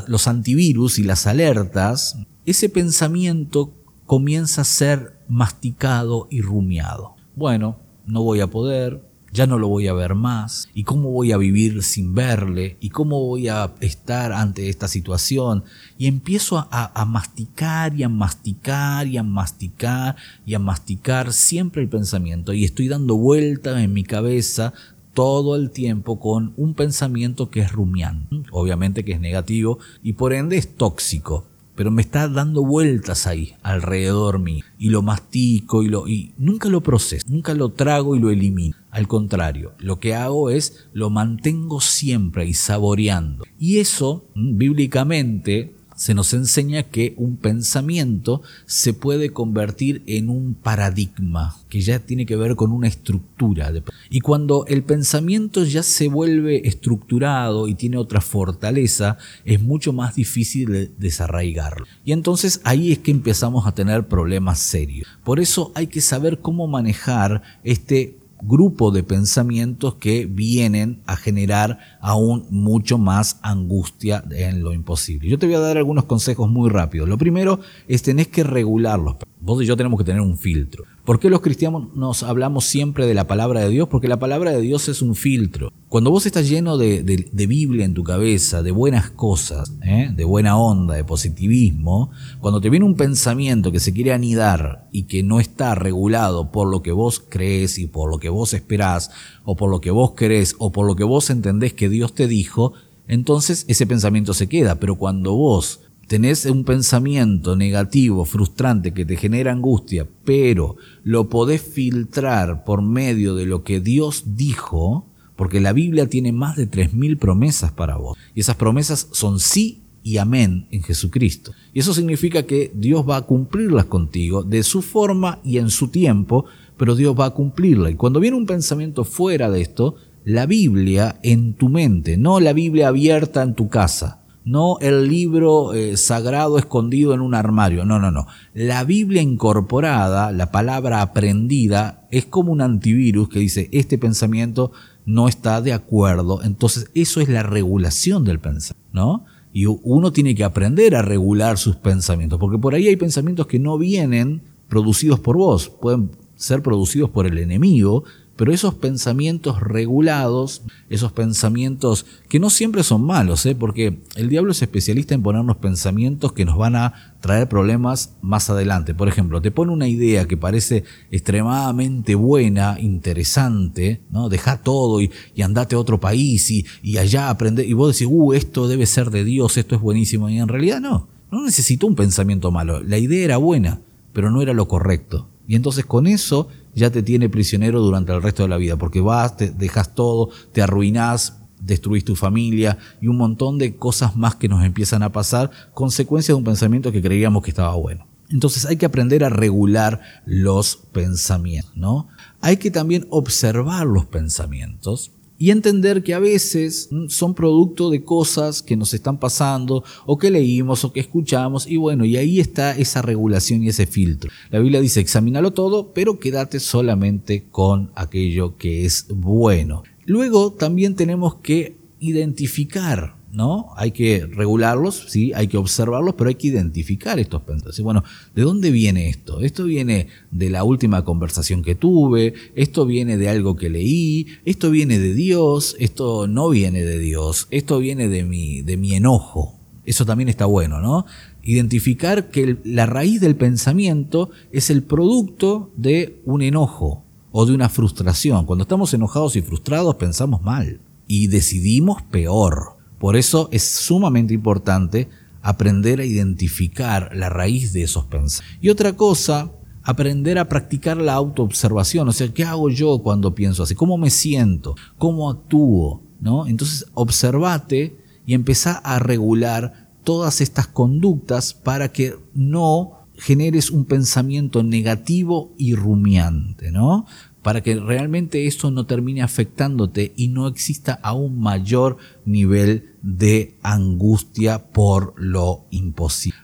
los 0.09 0.29
antivirus 0.29 0.99
y 0.99 1.05
las 1.05 1.27
alertas, 1.27 2.19
ese 2.45 2.69
pensamiento 2.69 3.73
comienza 4.05 4.63
a 4.63 4.65
ser 4.65 5.19
masticado 5.29 6.29
y 6.31 6.41
rumiado. 6.41 7.15
Bueno, 7.37 7.79
no 8.07 8.23
voy 8.23 8.41
a 8.41 8.49
poder, 8.49 9.08
ya 9.33 9.47
no 9.47 9.59
lo 9.59 9.69
voy 9.69 9.89
a 9.89 9.93
ver 9.93 10.15
más, 10.15 10.69
y 10.75 10.85
cómo 10.85 11.11
voy 11.11 11.33
a 11.33 11.37
vivir 11.37 11.83
sin 11.83 12.15
verle, 12.15 12.77
y 12.81 12.91
cómo 12.91 13.25
voy 13.25 13.49
a 13.49 13.73
estar 13.81 14.33
ante 14.33 14.69
esta 14.69 14.89
situación, 14.89 15.65
y 15.99 16.07
empiezo 16.07 16.67
a, 16.71 17.05
masticar 17.05 17.95
y 17.95 18.03
a 18.03 18.09
masticar 18.09 19.07
y 19.07 19.17
a 19.17 19.23
masticar 19.23 20.17
y 20.47 20.55
a 20.55 20.59
masticar 20.59 21.33
siempre 21.33 21.83
el 21.83 21.89
pensamiento, 21.89 22.53
y 22.53 22.65
estoy 22.65 22.89
dando 22.89 23.17
vuelta 23.17 23.83
en 23.83 23.93
mi 23.93 24.05
cabeza 24.05 24.73
todo 25.15 25.57
el 25.57 25.71
tiempo 25.71 26.21
con 26.21 26.53
un 26.57 26.75
pensamiento 26.75 27.51
que 27.51 27.61
es 27.61 27.73
rumiante, 27.73 28.37
obviamente 28.53 29.05
que 29.05 29.13
es 29.13 29.21
negativo 29.21 29.79
y 30.03 30.13
por 30.13 30.33
ende 30.33 30.57
es 30.57 30.77
tóxico 30.77 31.48
pero 31.79 31.93
me 31.93 32.03
está 32.03 32.27
dando 32.27 32.65
vueltas 32.65 33.29
ahí, 33.29 33.55
alrededor 33.63 34.41
mío, 34.41 34.65
y 34.81 34.89
lo 34.91 35.01
mastico 35.01 35.85
y, 35.85 35.89
lo, 35.89 36.09
y 36.09 36.33
nunca 36.37 36.69
lo 36.69 36.83
proceso, 36.83 37.25
nunca 37.29 37.55
lo 37.55 37.69
trago 37.69 38.17
y 38.17 38.19
lo 38.19 38.31
elimino. 38.31 38.75
Al 38.91 39.07
contrario, 39.07 39.75
lo 39.79 40.01
que 40.01 40.13
hago 40.17 40.51
es 40.51 40.89
lo 40.93 41.09
mantengo 41.09 41.81
siempre 41.81 42.47
y 42.47 42.55
saboreando. 42.55 43.45
Y 43.61 43.79
eso, 43.79 44.27
mm, 44.35 44.59
bíblicamente, 44.59 45.77
se 45.99 46.15
nos 46.15 46.33
enseña 46.33 46.85
que 46.85 47.13
un 47.17 47.37
pensamiento 47.37 48.41
se 48.67 48.95
puede 48.95 49.31
convertir 49.31 50.05
en 50.07 50.31
un 50.31 50.55
paradigma, 50.55 51.57
que 51.69 51.81
ya 51.81 51.99
tiene 51.99 52.25
que 52.25 52.37
ver 52.37 52.55
con 52.55 52.71
una 52.71 52.87
estructura. 52.87 53.73
Y 54.09 54.21
cuando 54.21 54.65
el 54.67 54.85
pensamiento 54.85 55.65
ya 55.65 55.83
se 55.83 56.07
vuelve 56.07 56.69
estructurado 56.69 57.67
y 57.67 57.75
tiene 57.75 57.97
otra 57.97 58.21
fortaleza, 58.21 59.19
es 59.45 59.61
mucho 59.61 59.93
más 59.93 60.15
difícil 60.15 60.71
de 60.71 60.91
desarraigarlo. 60.99 61.85
Y 62.05 62.13
entonces 62.13 62.61
ahí 62.63 62.93
es 62.93 63.01
que 63.01 63.11
empezamos 63.11 63.67
a 63.67 63.73
tener 63.73 64.07
problemas 64.07 64.61
serios. 64.61 65.09
Por 65.25 65.41
eso 65.41 65.73
hay 65.75 65.89
que 65.89 66.01
saber 66.01 66.39
cómo 66.39 66.69
manejar 66.69 67.43
este 67.65 68.19
grupo 68.43 68.91
de 68.91 69.03
pensamientos 69.03 69.95
que 69.97 70.27
vienen 70.27 71.01
a 71.07 71.17
generar 71.17 71.79
aún 72.01 72.47
mucho 72.51 72.99
más 72.99 73.39
angustia 73.43 74.25
en 74.31 74.63
lo 74.63 74.73
imposible. 74.73 75.29
Yo 75.29 75.39
te 75.39 75.47
voy 75.47 75.57
a 75.57 75.61
dar 75.61 75.77
algunos 75.77 76.05
consejos 76.05 76.49
muy 76.49 76.71
rápidos. 76.71 77.09
Lo 77.09 77.19
primero 77.19 77.61
es 77.87 78.03
tenés 78.03 78.29
que 78.29 78.45
regularlos. 78.45 79.17
Vos 79.41 79.63
y 79.63 79.67
yo 79.67 79.77
tenemos 79.77 79.99
que 79.99 80.05
tener 80.05 80.21
un 80.21 80.37
filtro. 80.37 80.85
¿Por 81.09 81.21
qué 81.21 81.31
los 81.31 81.41
cristianos 81.41 81.85
nos 81.95 82.23
hablamos 82.23 82.67
siempre 82.67 83.07
de 83.07 83.15
la 83.15 83.27
palabra 83.27 83.63
de 83.63 83.71
Dios? 83.71 83.89
Porque 83.89 84.09
la 84.09 84.19
palabra 84.19 84.51
de 84.51 84.61
Dios 84.61 84.91
es 84.91 85.01
un 85.01 85.15
filtro. 85.15 85.73
Cuando 85.89 86.11
vos 86.11 86.27
estás 86.27 86.51
lleno 86.51 86.77
de, 86.77 87.01
Biblia 87.33 87.87
en 87.87 87.95
tu 87.95 88.05
cabeza, 88.05 88.63
de 88.63 88.73
buenas 88.73 89.09
cosas, 89.09 89.73
¿eh? 89.83 90.11
de 90.15 90.25
buena 90.25 90.59
onda, 90.59 90.97
de 90.97 91.05
positivismo, 91.05 92.11
cuando 92.41 92.61
te 92.61 92.69
viene 92.69 92.85
un 92.85 92.95
pensamiento 92.95 93.73
que 93.73 93.81
se 93.81 93.95
quiere 93.95 94.13
anidar 94.13 94.87
y 94.93 95.05
que 95.05 95.23
no 95.23 95.41
está 95.41 95.75
regulado 95.75 96.53
por 96.53 96.69
lo 96.69 96.83
que 96.83 96.93
vos 96.93 97.25
crees 97.27 97.79
y 97.79 97.87
por 97.87 98.11
lo 98.11 98.19
que 98.19 98.29
vos 98.29 98.53
esperás, 98.53 99.11
o 99.45 99.57
por 99.57 99.71
lo 99.71 99.81
que 99.81 99.91
vos 99.91 100.13
querés, 100.13 100.57
o 100.59 100.73
por 100.73 100.87
lo 100.87 100.95
que 100.95 101.05
vos 101.05 101.31
entendés 101.31 101.73
que 101.73 101.89
Dios 101.89 102.13
te 102.13 102.29
dijo, 102.29 102.75
entonces 103.07 103.65
ese 103.67 103.87
pensamiento 103.87 104.35
se 104.35 104.47
queda. 104.47 104.75
Pero 104.75 104.97
cuando 104.97 105.35
vos 105.35 105.81
tenés 106.09 106.47
un 106.47 106.65
pensamiento 106.65 107.55
negativo, 107.55 108.25
frustrante, 108.25 108.93
que 108.93 109.05
te 109.05 109.17
genera 109.17 109.53
angustia, 109.53 110.09
pero 110.25 110.77
lo 111.05 111.29
podés 111.29 111.63
filtrar 111.63 112.65
por 112.65 112.83
medio 112.83 113.35
de 113.35 113.47
lo 113.47 113.63
que 113.63 113.81
Dios 113.81 114.35
dijo, 114.35 115.07
porque 115.37 115.61
la 115.61 115.73
Biblia 115.73 116.09
tiene 116.09 116.33
más 116.33 116.57
de 116.57 116.69
3.000 116.69 117.19
promesas 117.19 117.73
para 117.73 117.97
vos. 117.97 118.17
Y 118.35 118.41
esas 118.41 118.57
promesas 118.57 119.09
son 119.13 119.39
sí 119.39 119.83
y 120.03 120.17
amén 120.17 120.67
en 120.71 120.83
Jesucristo. 120.83 121.53
Y 121.75 121.81
eso 121.81 121.93
significa 121.93 122.45
que 122.45 122.73
Dios 122.75 123.07
va 123.07 123.19
a 123.19 123.23
cumplirlas 123.23 123.85
contigo 123.85 124.43
de 124.43 124.63
su 124.63 124.81
forma 124.81 125.41
y 125.45 125.59
en 125.59 125.69
su 125.69 125.89
tiempo, 125.89 126.47
pero 126.79 126.97
Dios 126.97 127.15
va 127.19 127.27
a 127.27 127.35
cumplirla. 127.35 127.91
Y 127.91 127.97
cuando 127.97 128.19
viene 128.19 128.37
un 128.37 128.47
pensamiento 128.47 129.05
fuera 129.05 129.51
de 129.51 129.61
esto, 129.61 129.97
la 130.25 130.47
Biblia 130.47 131.21
en 131.23 131.53
tu 131.53 131.69
mente, 131.69 132.17
no 132.17 132.41
la 132.41 132.55
Biblia 132.55 132.89
abierta 132.89 133.43
en 133.43 133.55
tu 133.55 133.69
casa, 133.69 134.23
no 134.49 134.79
el 134.81 135.09
libro 135.09 135.75
eh, 135.75 135.99
sagrado 135.99 136.59
escondido 136.59 137.13
en 137.13 137.21
un 137.21 137.35
armario, 137.35 137.85
no, 137.85 137.99
no, 137.99 138.11
no. 138.11 138.27
La 138.55 138.83
Biblia 138.83 139.21
incorporada, 139.21 140.33
la 140.33 140.51
palabra 140.51 141.03
aprendida, 141.03 142.09
es 142.11 142.25
como 142.25 142.53
un 142.53 142.63
antivirus 142.63 143.29
que 143.29 143.41
dice, 143.41 143.69
este 143.73 143.99
pensamiento 143.99 144.73
no 145.05 145.29
está 145.29 145.61
de 145.61 145.75
acuerdo, 145.75 146.43
entonces 146.43 146.91
eso 146.95 147.21
es 147.21 147.29
la 147.29 147.43
regulación 147.43 148.25
del 148.25 148.41
pensamiento, 148.41 148.89
¿no? 148.93 149.27
Y 149.53 149.67
uno 149.67 150.13
tiene 150.13 150.35
que 150.35 150.45
aprender 150.45 150.97
a 150.97 151.03
regular 151.03 151.59
sus 151.59 151.77
pensamientos, 151.77 152.39
porque 152.39 152.59
por 152.59 152.75
ahí 152.75 152.89
hay 152.89 152.97
pensamientos 152.97 153.47
que 153.47 153.59
no 153.59 153.77
vienen 153.77 154.43
producidos 154.69 155.21
por 155.21 155.37
vos, 155.37 155.69
pueden 155.69 156.11
ser 156.37 156.63
producidos 156.63 157.11
por 157.11 157.27
el 157.27 157.37
enemigo, 157.37 158.05
pero 158.39 158.53
esos 158.53 158.75
pensamientos 158.75 159.59
regulados, 159.59 160.63
esos 160.91 161.11
pensamientos 161.11 162.07
que 162.29 162.39
no 162.39 162.51
siempre 162.51 162.85
son 162.85 163.05
malos, 163.05 163.45
¿eh? 163.47 163.57
porque 163.57 163.99
el 164.15 164.29
diablo 164.29 164.53
es 164.53 164.63
especialista 164.63 165.13
en 165.13 165.25
ponernos 165.25 165.57
pensamientos 165.57 166.35
que 166.35 166.45
nos 166.45 166.57
van 166.57 166.77
a 166.77 167.17
traer 167.21 167.49
problemas 167.49 168.15
más 168.23 168.49
adelante. 168.49 168.95
Por 168.95 169.09
ejemplo, 169.09 169.43
te 169.43 169.51
pone 169.51 169.73
una 169.73 169.89
idea 169.89 170.29
que 170.29 170.37
parece 170.37 170.85
extremadamente 171.11 172.15
buena, 172.15 172.79
interesante, 172.79 174.03
¿no? 174.13 174.29
Deja 174.29 174.59
todo 174.59 175.03
y, 175.03 175.11
andate 175.43 175.75
a 175.75 175.81
otro 175.81 175.99
país 175.99 176.49
y, 176.49 176.97
allá 176.97 177.31
aprende, 177.31 177.67
y 177.67 177.73
vos 177.73 177.99
decís, 177.99 178.07
uh, 178.09 178.35
esto 178.35 178.69
debe 178.69 178.87
ser 178.87 179.11
de 179.11 179.25
Dios, 179.25 179.57
esto 179.57 179.75
es 179.75 179.81
buenísimo, 179.81 180.29
y 180.29 180.39
en 180.39 180.47
realidad 180.47 180.81
no, 180.81 181.09
no 181.33 181.43
necesitó 181.43 181.89
un 181.89 181.97
pensamiento 181.97 182.53
malo, 182.53 182.85
la 182.85 182.99
idea 182.99 183.25
era 183.25 183.37
buena, 183.37 183.81
pero 184.13 184.31
no 184.31 184.43
era 184.43 184.53
lo 184.53 184.69
correcto. 184.69 185.29
Y 185.49 185.57
entonces 185.57 185.87
con 185.87 186.07
eso 186.07 186.49
ya 186.75 186.91
te 186.91 187.03
tiene 187.03 187.29
prisionero 187.29 187.81
durante 187.81 188.13
el 188.13 188.23
resto 188.23 188.45
de 188.45 188.51
la 188.51 188.59
vida, 188.59 188.77
porque 188.77 189.01
vas, 189.01 189.37
te 189.37 189.51
dejas 189.51 189.95
todo, 189.95 190.29
te 190.53 190.63
arruinás, 190.63 191.39
destruís 191.61 192.05
tu 192.05 192.15
familia 192.15 192.79
y 193.01 193.09
un 193.09 193.17
montón 193.17 193.59
de 193.59 193.75
cosas 193.75 194.15
más 194.15 194.37
que 194.37 194.49
nos 194.49 194.63
empiezan 194.63 195.03
a 195.03 195.11
pasar, 195.11 195.51
consecuencia 195.75 196.33
de 196.33 196.39
un 196.39 196.45
pensamiento 196.45 196.93
que 196.93 197.03
creíamos 197.03 197.43
que 197.43 197.51
estaba 197.51 197.75
bueno. 197.75 198.07
Entonces 198.31 198.67
hay 198.67 198.77
que 198.77 198.87
aprender 198.87 199.25
a 199.25 199.31
regular 199.31 200.03
los 200.27 200.77
pensamientos, 200.77 201.75
¿no? 201.75 202.09
Hay 202.43 202.59
que 202.59 202.71
también 202.71 203.07
observar 203.09 203.87
los 203.87 204.05
pensamientos 204.05 205.13
y 205.39 205.51
entender 205.51 206.03
que 206.03 206.15
a 206.15 206.19
veces 206.19 206.89
mm, 206.91 207.09
son 207.09 207.35
producto 207.35 207.91
de 207.91 208.03
cosas 208.03 208.63
que 208.63 208.77
nos 208.77 208.93
están 208.93 209.19
pasando 209.19 209.85
o 210.05 210.19
que 210.19 210.31
leímos 210.31 210.85
o 210.85 210.93
que 210.93 211.01
escuchamos 211.01 211.67
y 211.67 211.77
bueno, 211.77 212.05
y 212.05 212.17
ahí 212.17 212.41
está 212.41 212.77
esa 212.77 213.03
regulación 213.03 213.63
y 213.63 213.69
ese 213.69 213.87
filtro. 213.87 214.31
La 214.51 214.59
Biblia 214.59 214.81
dice, 214.81 215.01
examínalo 215.01 215.53
todo, 215.53 215.93
pero 215.93 216.19
quédate 216.19 216.61
solamente 216.61 217.47
con 217.51 217.91
aquello 217.95 218.57
que 218.57 218.85
es 218.85 219.07
bueno. 219.09 219.85
Luego 220.05 220.53
también 220.53 220.97
tenemos 220.97 221.37
que 221.37 221.77
identificar 222.01 223.18
¿no? 223.33 223.69
Hay 223.77 223.91
que 223.91 224.27
regularlos, 224.27 225.05
sí, 225.09 225.33
hay 225.35 225.49
que 225.49 225.57
observarlos, 225.57 226.15
pero 226.17 226.29
hay 226.29 226.37
que 226.37 226.49
identificar 226.49 227.19
estos 227.19 227.43
pensamientos. 227.43 227.81
Bueno, 227.81 228.05
¿de 228.35 228.43
dónde 228.43 228.71
viene 228.71 229.09
esto? 229.09 229.41
Esto 229.41 229.65
viene 229.65 230.09
de 230.31 230.51
la 230.51 230.65
última 230.65 231.05
conversación 231.05 231.63
que 231.63 231.75
tuve, 231.75 232.35
esto 232.55 232.87
viene 232.87 233.17
de 233.17 233.29
algo 233.29 233.57
que 233.57 233.69
leí, 233.69 234.27
esto 234.45 234.71
viene 234.71 234.99
de 234.99 235.15
Dios, 235.15 235.77
esto 235.79 236.27
no 236.27 236.49
viene 236.49 236.83
de 236.83 236.99
Dios, 236.99 237.49
esto 237.51 237.79
viene 237.79 238.09
de 238.09 238.25
mi, 238.25 238.63
de 238.63 238.77
mi 238.77 238.95
enojo. 238.95 239.55
Eso 239.85 240.05
también 240.05 240.29
está 240.29 240.45
bueno, 240.45 240.81
¿no? 240.81 241.07
Identificar 241.43 242.29
que 242.29 242.59
la 242.65 242.85
raíz 242.85 243.21
del 243.21 243.37
pensamiento 243.37 244.31
es 244.53 244.69
el 244.69 244.83
producto 244.83 245.71
de 245.77 246.21
un 246.27 246.43
enojo 246.43 247.05
o 247.33 247.47
de 247.47 247.55
una 247.55 247.69
frustración. 247.69 248.45
Cuando 248.45 248.63
estamos 248.63 248.93
enojados 248.93 249.37
y 249.37 249.43
frustrados 249.43 249.95
pensamos 249.97 250.43
mal 250.43 250.81
y 251.07 251.29
decidimos 251.29 252.03
peor. 252.03 252.78
Por 252.99 253.17
eso 253.17 253.49
es 253.53 253.63
sumamente 253.63 254.35
importante 254.35 255.09
aprender 255.43 256.01
a 256.01 256.05
identificar 256.05 257.11
la 257.15 257.29
raíz 257.29 257.73
de 257.73 257.83
esos 257.83 258.05
pensamientos. 258.05 258.59
Y 258.61 258.69
otra 258.69 258.95
cosa, 258.95 259.53
aprender 259.83 260.39
a 260.39 260.49
practicar 260.49 260.97
la 260.97 261.15
autoobservación, 261.15 262.09
o 262.09 262.13
sea, 262.13 262.29
¿qué 262.29 262.45
hago 262.45 262.69
yo 262.69 262.99
cuando 262.99 263.35
pienso 263.35 263.63
así? 263.63 263.75
¿Cómo 263.75 263.97
me 263.97 264.11
siento? 264.11 264.75
¿Cómo 264.99 265.31
actúo? 265.31 266.03
¿No? 266.21 266.47
Entonces, 266.47 266.87
observate 266.95 267.97
y 268.27 268.35
empezá 268.35 268.73
a 268.73 268.99
regular 268.99 269.89
todas 270.03 270.41
estas 270.41 270.67
conductas 270.67 271.55
para 271.55 271.93
que 271.93 272.17
no 272.35 272.99
generes 273.19 273.71
un 273.71 273.85
pensamiento 273.85 274.63
negativo 274.63 275.53
y 275.59 275.75
rumiante, 275.75 276.71
¿no? 276.71 277.07
Para 277.43 277.63
que 277.63 277.75
realmente 277.77 278.47
esto 278.47 278.71
no 278.71 278.87
termine 278.87 279.23
afectándote 279.23 280.13
y 280.17 280.29
no 280.29 280.49
exista 280.49 280.99
aún 281.03 281.41
mayor 281.41 281.97
nivel 282.25 282.91
de 283.03 283.57
angustia 283.63 284.71
por 284.71 285.15
lo 285.17 285.67
imposible. 285.71 286.39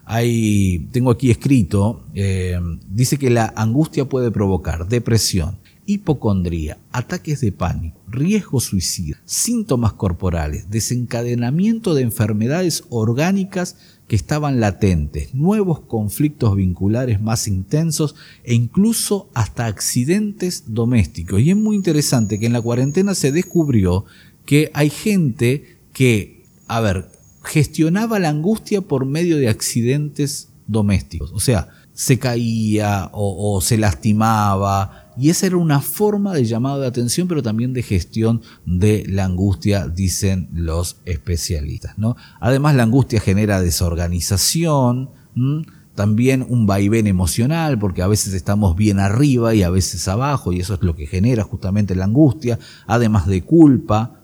Tengo 0.92 1.10
aquí 1.10 1.30
escrito, 1.30 2.04
eh, 2.14 2.58
dice 2.88 3.18
que 3.18 3.30
la 3.30 3.52
angustia 3.56 4.08
puede 4.08 4.30
provocar 4.30 4.88
depresión, 4.88 5.58
hipocondría, 5.86 6.78
ataques 6.92 7.40
de 7.40 7.52
pánico, 7.52 8.00
riesgo 8.08 8.60
suicida, 8.60 9.20
síntomas 9.24 9.92
corporales, 9.92 10.70
desencadenamiento 10.70 11.94
de 11.94 12.02
enfermedades 12.02 12.84
orgánicas 12.88 13.76
que 14.08 14.16
estaban 14.16 14.60
latentes, 14.60 15.34
nuevos 15.34 15.80
conflictos 15.80 16.56
vinculares 16.56 17.20
más 17.22 17.48
intensos 17.48 18.14
e 18.44 18.54
incluso 18.54 19.30
hasta 19.34 19.66
accidentes 19.66 20.64
domésticos. 20.66 21.40
Y 21.40 21.50
es 21.50 21.56
muy 21.56 21.76
interesante 21.76 22.38
que 22.38 22.46
en 22.46 22.52
la 22.52 22.60
cuarentena 22.60 23.14
se 23.14 23.32
descubrió 23.32 24.04
que 24.44 24.70
hay 24.74 24.90
gente 24.90 25.78
que, 25.92 26.44
a 26.66 26.80
ver, 26.80 27.08
gestionaba 27.42 28.18
la 28.18 28.28
angustia 28.28 28.82
por 28.82 29.06
medio 29.06 29.38
de 29.38 29.48
accidentes 29.48 30.48
domésticos. 30.66 31.32
O 31.32 31.40
sea, 31.40 31.68
se 31.94 32.18
caía 32.18 33.10
o, 33.12 33.60
se 33.60 33.78
lastimaba, 33.78 35.03
y 35.16 35.30
esa 35.30 35.46
era 35.46 35.56
una 35.56 35.80
forma 35.80 36.34
de 36.34 36.44
llamado 36.44 36.80
de 36.80 36.86
atención, 36.86 37.28
pero 37.28 37.42
también 37.42 37.72
de 37.72 37.82
gestión 37.82 38.42
de 38.66 39.04
la 39.08 39.24
angustia, 39.24 39.88
dicen 39.88 40.48
los 40.52 40.96
especialistas. 41.04 41.98
¿no? 41.98 42.16
Además, 42.40 42.74
la 42.74 42.82
angustia 42.82 43.20
genera 43.20 43.60
desorganización, 43.60 45.10
también 45.94 46.44
un 46.48 46.66
vaivén 46.66 47.06
emocional, 47.06 47.78
porque 47.78 48.02
a 48.02 48.08
veces 48.08 48.34
estamos 48.34 48.76
bien 48.76 48.98
arriba 48.98 49.54
y 49.54 49.62
a 49.62 49.70
veces 49.70 50.06
abajo, 50.08 50.52
y 50.52 50.60
eso 50.60 50.74
es 50.74 50.82
lo 50.82 50.96
que 50.96 51.06
genera 51.06 51.44
justamente 51.44 51.94
la 51.94 52.04
angustia, 52.04 52.58
además 52.86 53.26
de 53.26 53.42
culpa 53.42 54.20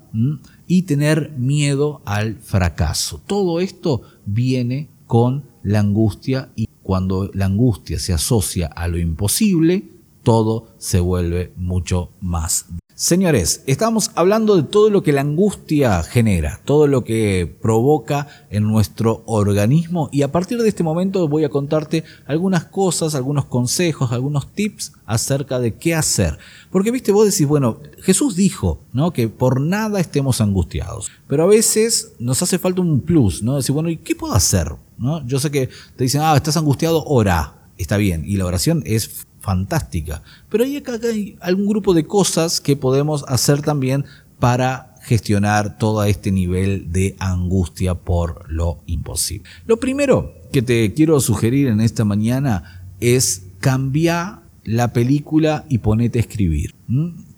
y 0.67 0.83
tener 0.83 1.33
miedo 1.37 2.03
al 2.05 2.37
fracaso. 2.37 3.21
Todo 3.27 3.61
esto 3.61 4.03
viene 4.27 4.89
con 5.07 5.45
la 5.63 5.81
angustia 5.81 6.51
y 6.57 6.69
cuando 6.83 7.31
la 7.35 7.47
angustia 7.47 7.99
se 7.99 8.13
asocia 8.13 8.67
a 8.67 8.89
lo 8.89 8.99
imposible, 8.99 10.00
todo 10.23 10.69
se 10.79 11.00
vuelve 11.00 11.53
mucho 11.57 12.11
más 12.21 12.67
Señores, 13.00 13.62
estamos 13.67 14.11
hablando 14.15 14.57
de 14.57 14.62
todo 14.62 14.91
lo 14.91 15.03
que 15.03 15.15
la 15.15 15.23
angustia 15.23 16.03
genera, 16.03 16.61
todo 16.67 16.87
lo 16.87 17.03
que 17.03 17.50
provoca 17.62 18.29
en 18.50 18.65
nuestro 18.65 19.23
organismo 19.25 20.11
y 20.12 20.21
a 20.21 20.31
partir 20.31 20.61
de 20.61 20.69
este 20.69 20.83
momento 20.83 21.27
voy 21.27 21.45
a 21.45 21.49
contarte 21.49 22.05
algunas 22.27 22.67
cosas, 22.67 23.15
algunos 23.15 23.47
consejos, 23.47 24.12
algunos 24.12 24.53
tips 24.53 24.93
acerca 25.07 25.59
de 25.59 25.77
qué 25.77 25.95
hacer. 25.95 26.37
Porque 26.71 26.91
viste, 26.91 27.11
vos 27.11 27.25
decís, 27.25 27.47
bueno, 27.47 27.79
Jesús 28.03 28.37
dijo, 28.37 28.81
¿no? 28.93 29.15
Que 29.15 29.29
por 29.29 29.62
nada 29.62 29.99
estemos 29.99 30.43
angustiados, 30.43 31.11
pero 31.27 31.45
a 31.45 31.47
veces 31.47 32.12
nos 32.19 32.43
hace 32.43 32.59
falta 32.59 32.83
un 32.83 33.00
plus, 33.00 33.43
¿no? 33.43 33.57
Decir, 33.57 33.73
bueno, 33.73 33.89
¿y 33.89 33.97
qué 33.97 34.15
puedo 34.15 34.35
hacer? 34.35 34.75
¿No? 34.99 35.27
Yo 35.27 35.41
sé 35.41 35.50
que 35.50 35.71
te 35.97 36.05
dicen, 36.05 36.21
ah, 36.21 36.37
estás 36.37 36.59
angustiado, 36.59 37.03
ora. 37.07 37.57
Está 37.79 37.97
bien, 37.97 38.25
y 38.27 38.37
la 38.37 38.45
oración 38.45 38.83
es 38.85 39.27
fantástica. 39.41 40.23
Pero 40.49 40.65
hay 40.65 40.77
acá 40.77 40.99
hay 41.03 41.37
algún 41.41 41.67
grupo 41.67 41.95
de 41.95 42.05
cosas 42.05 42.61
que 42.61 42.77
podemos 42.77 43.25
hacer 43.27 43.63
también 43.63 44.05
para 44.39 44.95
gestionar 45.03 45.79
todo 45.79 46.05
este 46.05 46.31
nivel 46.31 46.93
de 46.93 47.17
angustia 47.19 47.95
por 47.95 48.51
lo 48.51 48.83
imposible. 48.87 49.49
Lo 49.67 49.79
primero 49.79 50.35
que 50.53 50.63
te 50.63 50.93
quiero 50.95 51.21
sugerir 51.21 51.69
en 51.69 51.81
esta 51.81 52.05
mañana 52.05 52.87
es 53.01 53.47
cambiar 53.61 54.43
la 54.65 54.93
película 54.93 55.65
y 55.69 55.79
ponete 55.79 56.19
a 56.19 56.23
escribir. 56.23 56.75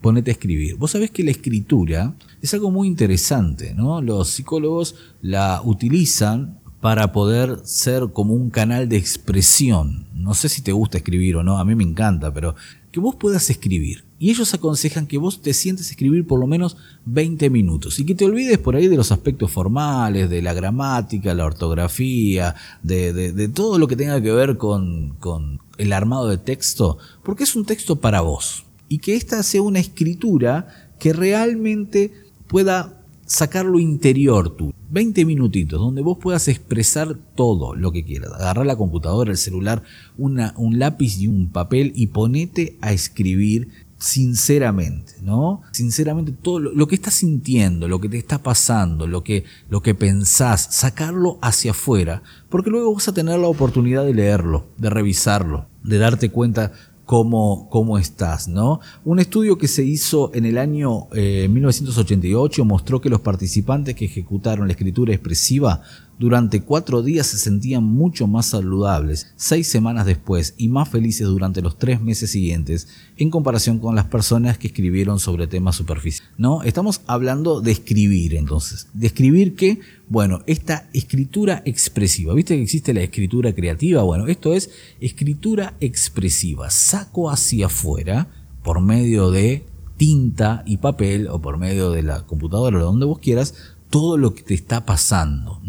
Ponete 0.00 0.30
a 0.30 0.34
escribir. 0.34 0.76
Vos 0.76 0.90
sabés 0.90 1.10
que 1.10 1.22
la 1.22 1.30
escritura 1.30 2.14
es 2.40 2.52
algo 2.54 2.70
muy 2.70 2.88
interesante, 2.88 3.74
¿no? 3.74 4.02
Los 4.02 4.30
psicólogos 4.30 4.96
la 5.20 5.62
utilizan 5.64 6.58
para 6.82 7.12
poder 7.12 7.60
ser 7.62 8.08
como 8.12 8.34
un 8.34 8.50
canal 8.50 8.88
de 8.88 8.96
expresión. 8.96 10.08
No 10.16 10.34
sé 10.34 10.48
si 10.48 10.62
te 10.62 10.72
gusta 10.72 10.98
escribir 10.98 11.36
o 11.36 11.44
no, 11.44 11.58
a 11.58 11.64
mí 11.64 11.76
me 11.76 11.84
encanta, 11.84 12.34
pero 12.34 12.56
que 12.90 12.98
vos 12.98 13.14
puedas 13.14 13.48
escribir. 13.50 14.04
Y 14.18 14.30
ellos 14.30 14.52
aconsejan 14.52 15.06
que 15.06 15.16
vos 15.16 15.42
te 15.42 15.54
sientes 15.54 15.92
escribir 15.92 16.26
por 16.26 16.40
lo 16.40 16.48
menos 16.48 16.76
20 17.04 17.50
minutos 17.50 18.00
y 18.00 18.04
que 18.04 18.16
te 18.16 18.24
olvides 18.24 18.58
por 18.58 18.74
ahí 18.74 18.88
de 18.88 18.96
los 18.96 19.12
aspectos 19.12 19.52
formales, 19.52 20.28
de 20.28 20.42
la 20.42 20.54
gramática, 20.54 21.34
la 21.34 21.46
ortografía, 21.46 22.56
de, 22.82 23.48
todo 23.54 23.78
lo 23.78 23.86
que 23.86 23.94
tenga 23.94 24.20
que 24.20 24.32
ver 24.32 24.56
con, 24.56 25.14
con 25.20 25.60
el 25.78 25.92
armado 25.92 26.26
de 26.26 26.38
texto, 26.38 26.98
porque 27.22 27.44
es 27.44 27.54
un 27.54 27.64
texto 27.64 28.00
para 28.00 28.22
vos. 28.22 28.64
Y 28.88 28.98
que 28.98 29.14
esta 29.14 29.44
sea 29.44 29.62
una 29.62 29.78
escritura 29.78 30.90
que 30.98 31.12
realmente 31.12 32.12
pueda 32.48 33.04
sacar 33.24 33.66
lo 33.66 33.78
interior 33.78 34.56
tú. 34.56 34.72
20 34.92 35.24
minutitos 35.24 35.80
donde 35.80 36.02
vos 36.02 36.18
puedas 36.20 36.48
expresar 36.48 37.16
todo 37.34 37.74
lo 37.74 37.92
que 37.92 38.04
quieras. 38.04 38.32
Agarrar 38.34 38.66
la 38.66 38.76
computadora, 38.76 39.30
el 39.30 39.38
celular, 39.38 39.82
un 40.18 40.78
lápiz 40.78 41.18
y 41.18 41.28
un 41.28 41.48
papel 41.48 41.92
y 41.96 42.08
ponete 42.08 42.76
a 42.82 42.92
escribir 42.92 43.68
sinceramente, 44.02 45.14
¿no? 45.22 45.62
Sinceramente 45.70 46.32
todo 46.32 46.58
lo, 46.58 46.88
que 46.88 46.96
estás 46.96 47.14
sintiendo, 47.14 47.86
lo 47.86 48.00
que 48.00 48.08
te 48.08 48.18
está 48.18 48.42
pasando, 48.42 49.06
lo 49.06 49.22
que, 49.22 49.44
lo 49.70 49.80
que 49.80 49.94
pensás, 49.94 50.68
sacarlo 50.72 51.38
hacia 51.40 51.70
afuera, 51.70 52.22
porque 52.50 52.70
luego 52.70 52.92
vas 52.92 53.06
a 53.08 53.14
tener 53.14 53.38
la 53.38 53.46
oportunidad 53.46 54.04
de 54.04 54.12
leerlo, 54.12 54.66
de 54.76 54.90
revisarlo, 54.90 55.68
de 55.84 55.98
darte 55.98 56.30
cuenta 56.30 56.72
cómo, 57.04 57.68
cómo 57.70 57.98
estás, 57.98 58.48
¿no? 58.48 58.80
Un 59.04 59.18
estudio 59.18 59.58
que 59.58 59.68
se 59.68 59.84
hizo 59.84 60.30
en 60.34 60.44
el 60.44 60.58
año 60.58 61.08
1988 61.12 62.62
eh, 62.62 62.64
mostró 62.64 63.00
que 63.00 63.10
los 63.10 63.20
participantes 63.20 63.94
que 63.94 64.06
ejecutaron 64.06 64.66
la 64.66 64.72
escritura 64.72 65.12
expresiva 65.12 65.82
durante 66.22 66.62
cuatro 66.62 67.02
días 67.02 67.26
se 67.26 67.36
sentían 67.36 67.82
mucho 67.82 68.28
más 68.28 68.46
saludables 68.46 69.32
seis 69.34 69.66
semanas 69.66 70.06
después 70.06 70.54
y 70.56 70.68
más 70.68 70.88
felices 70.88 71.26
durante 71.26 71.62
los 71.62 71.78
tres 71.78 72.00
meses 72.00 72.30
siguientes 72.30 72.86
en 73.16 73.28
comparación 73.28 73.80
con 73.80 73.96
las 73.96 74.04
personas 74.04 74.56
que 74.56 74.68
escribieron 74.68 75.18
sobre 75.18 75.48
temas 75.48 75.74
superficiales. 75.74 76.32
¿No? 76.38 76.62
Estamos 76.62 77.00
hablando 77.08 77.60
de 77.60 77.72
escribir 77.72 78.36
entonces. 78.36 78.86
¿De 78.92 79.08
escribir 79.08 79.56
qué? 79.56 79.80
Bueno, 80.08 80.44
esta 80.46 80.88
escritura 80.92 81.60
expresiva. 81.64 82.34
¿Viste 82.34 82.54
que 82.54 82.62
existe 82.62 82.94
la 82.94 83.02
escritura 83.02 83.52
creativa? 83.52 84.04
Bueno, 84.04 84.28
esto 84.28 84.54
es 84.54 84.70
escritura 85.00 85.74
expresiva. 85.80 86.70
Saco 86.70 87.30
hacia 87.30 87.66
afuera 87.66 88.28
por 88.62 88.80
medio 88.80 89.32
de 89.32 89.66
tinta 89.96 90.62
y 90.66 90.78
papel 90.78 91.28
o 91.28 91.40
por 91.40 91.58
medio 91.58 91.90
de 91.90 92.02
la 92.02 92.26
computadora 92.26 92.78
o 92.78 92.84
donde 92.84 93.06
vos 93.06 93.18
quieras 93.18 93.54
todo 93.92 94.16
lo 94.16 94.34
que 94.34 94.42
te 94.42 94.54
está 94.54 94.86
pasando. 94.86 95.60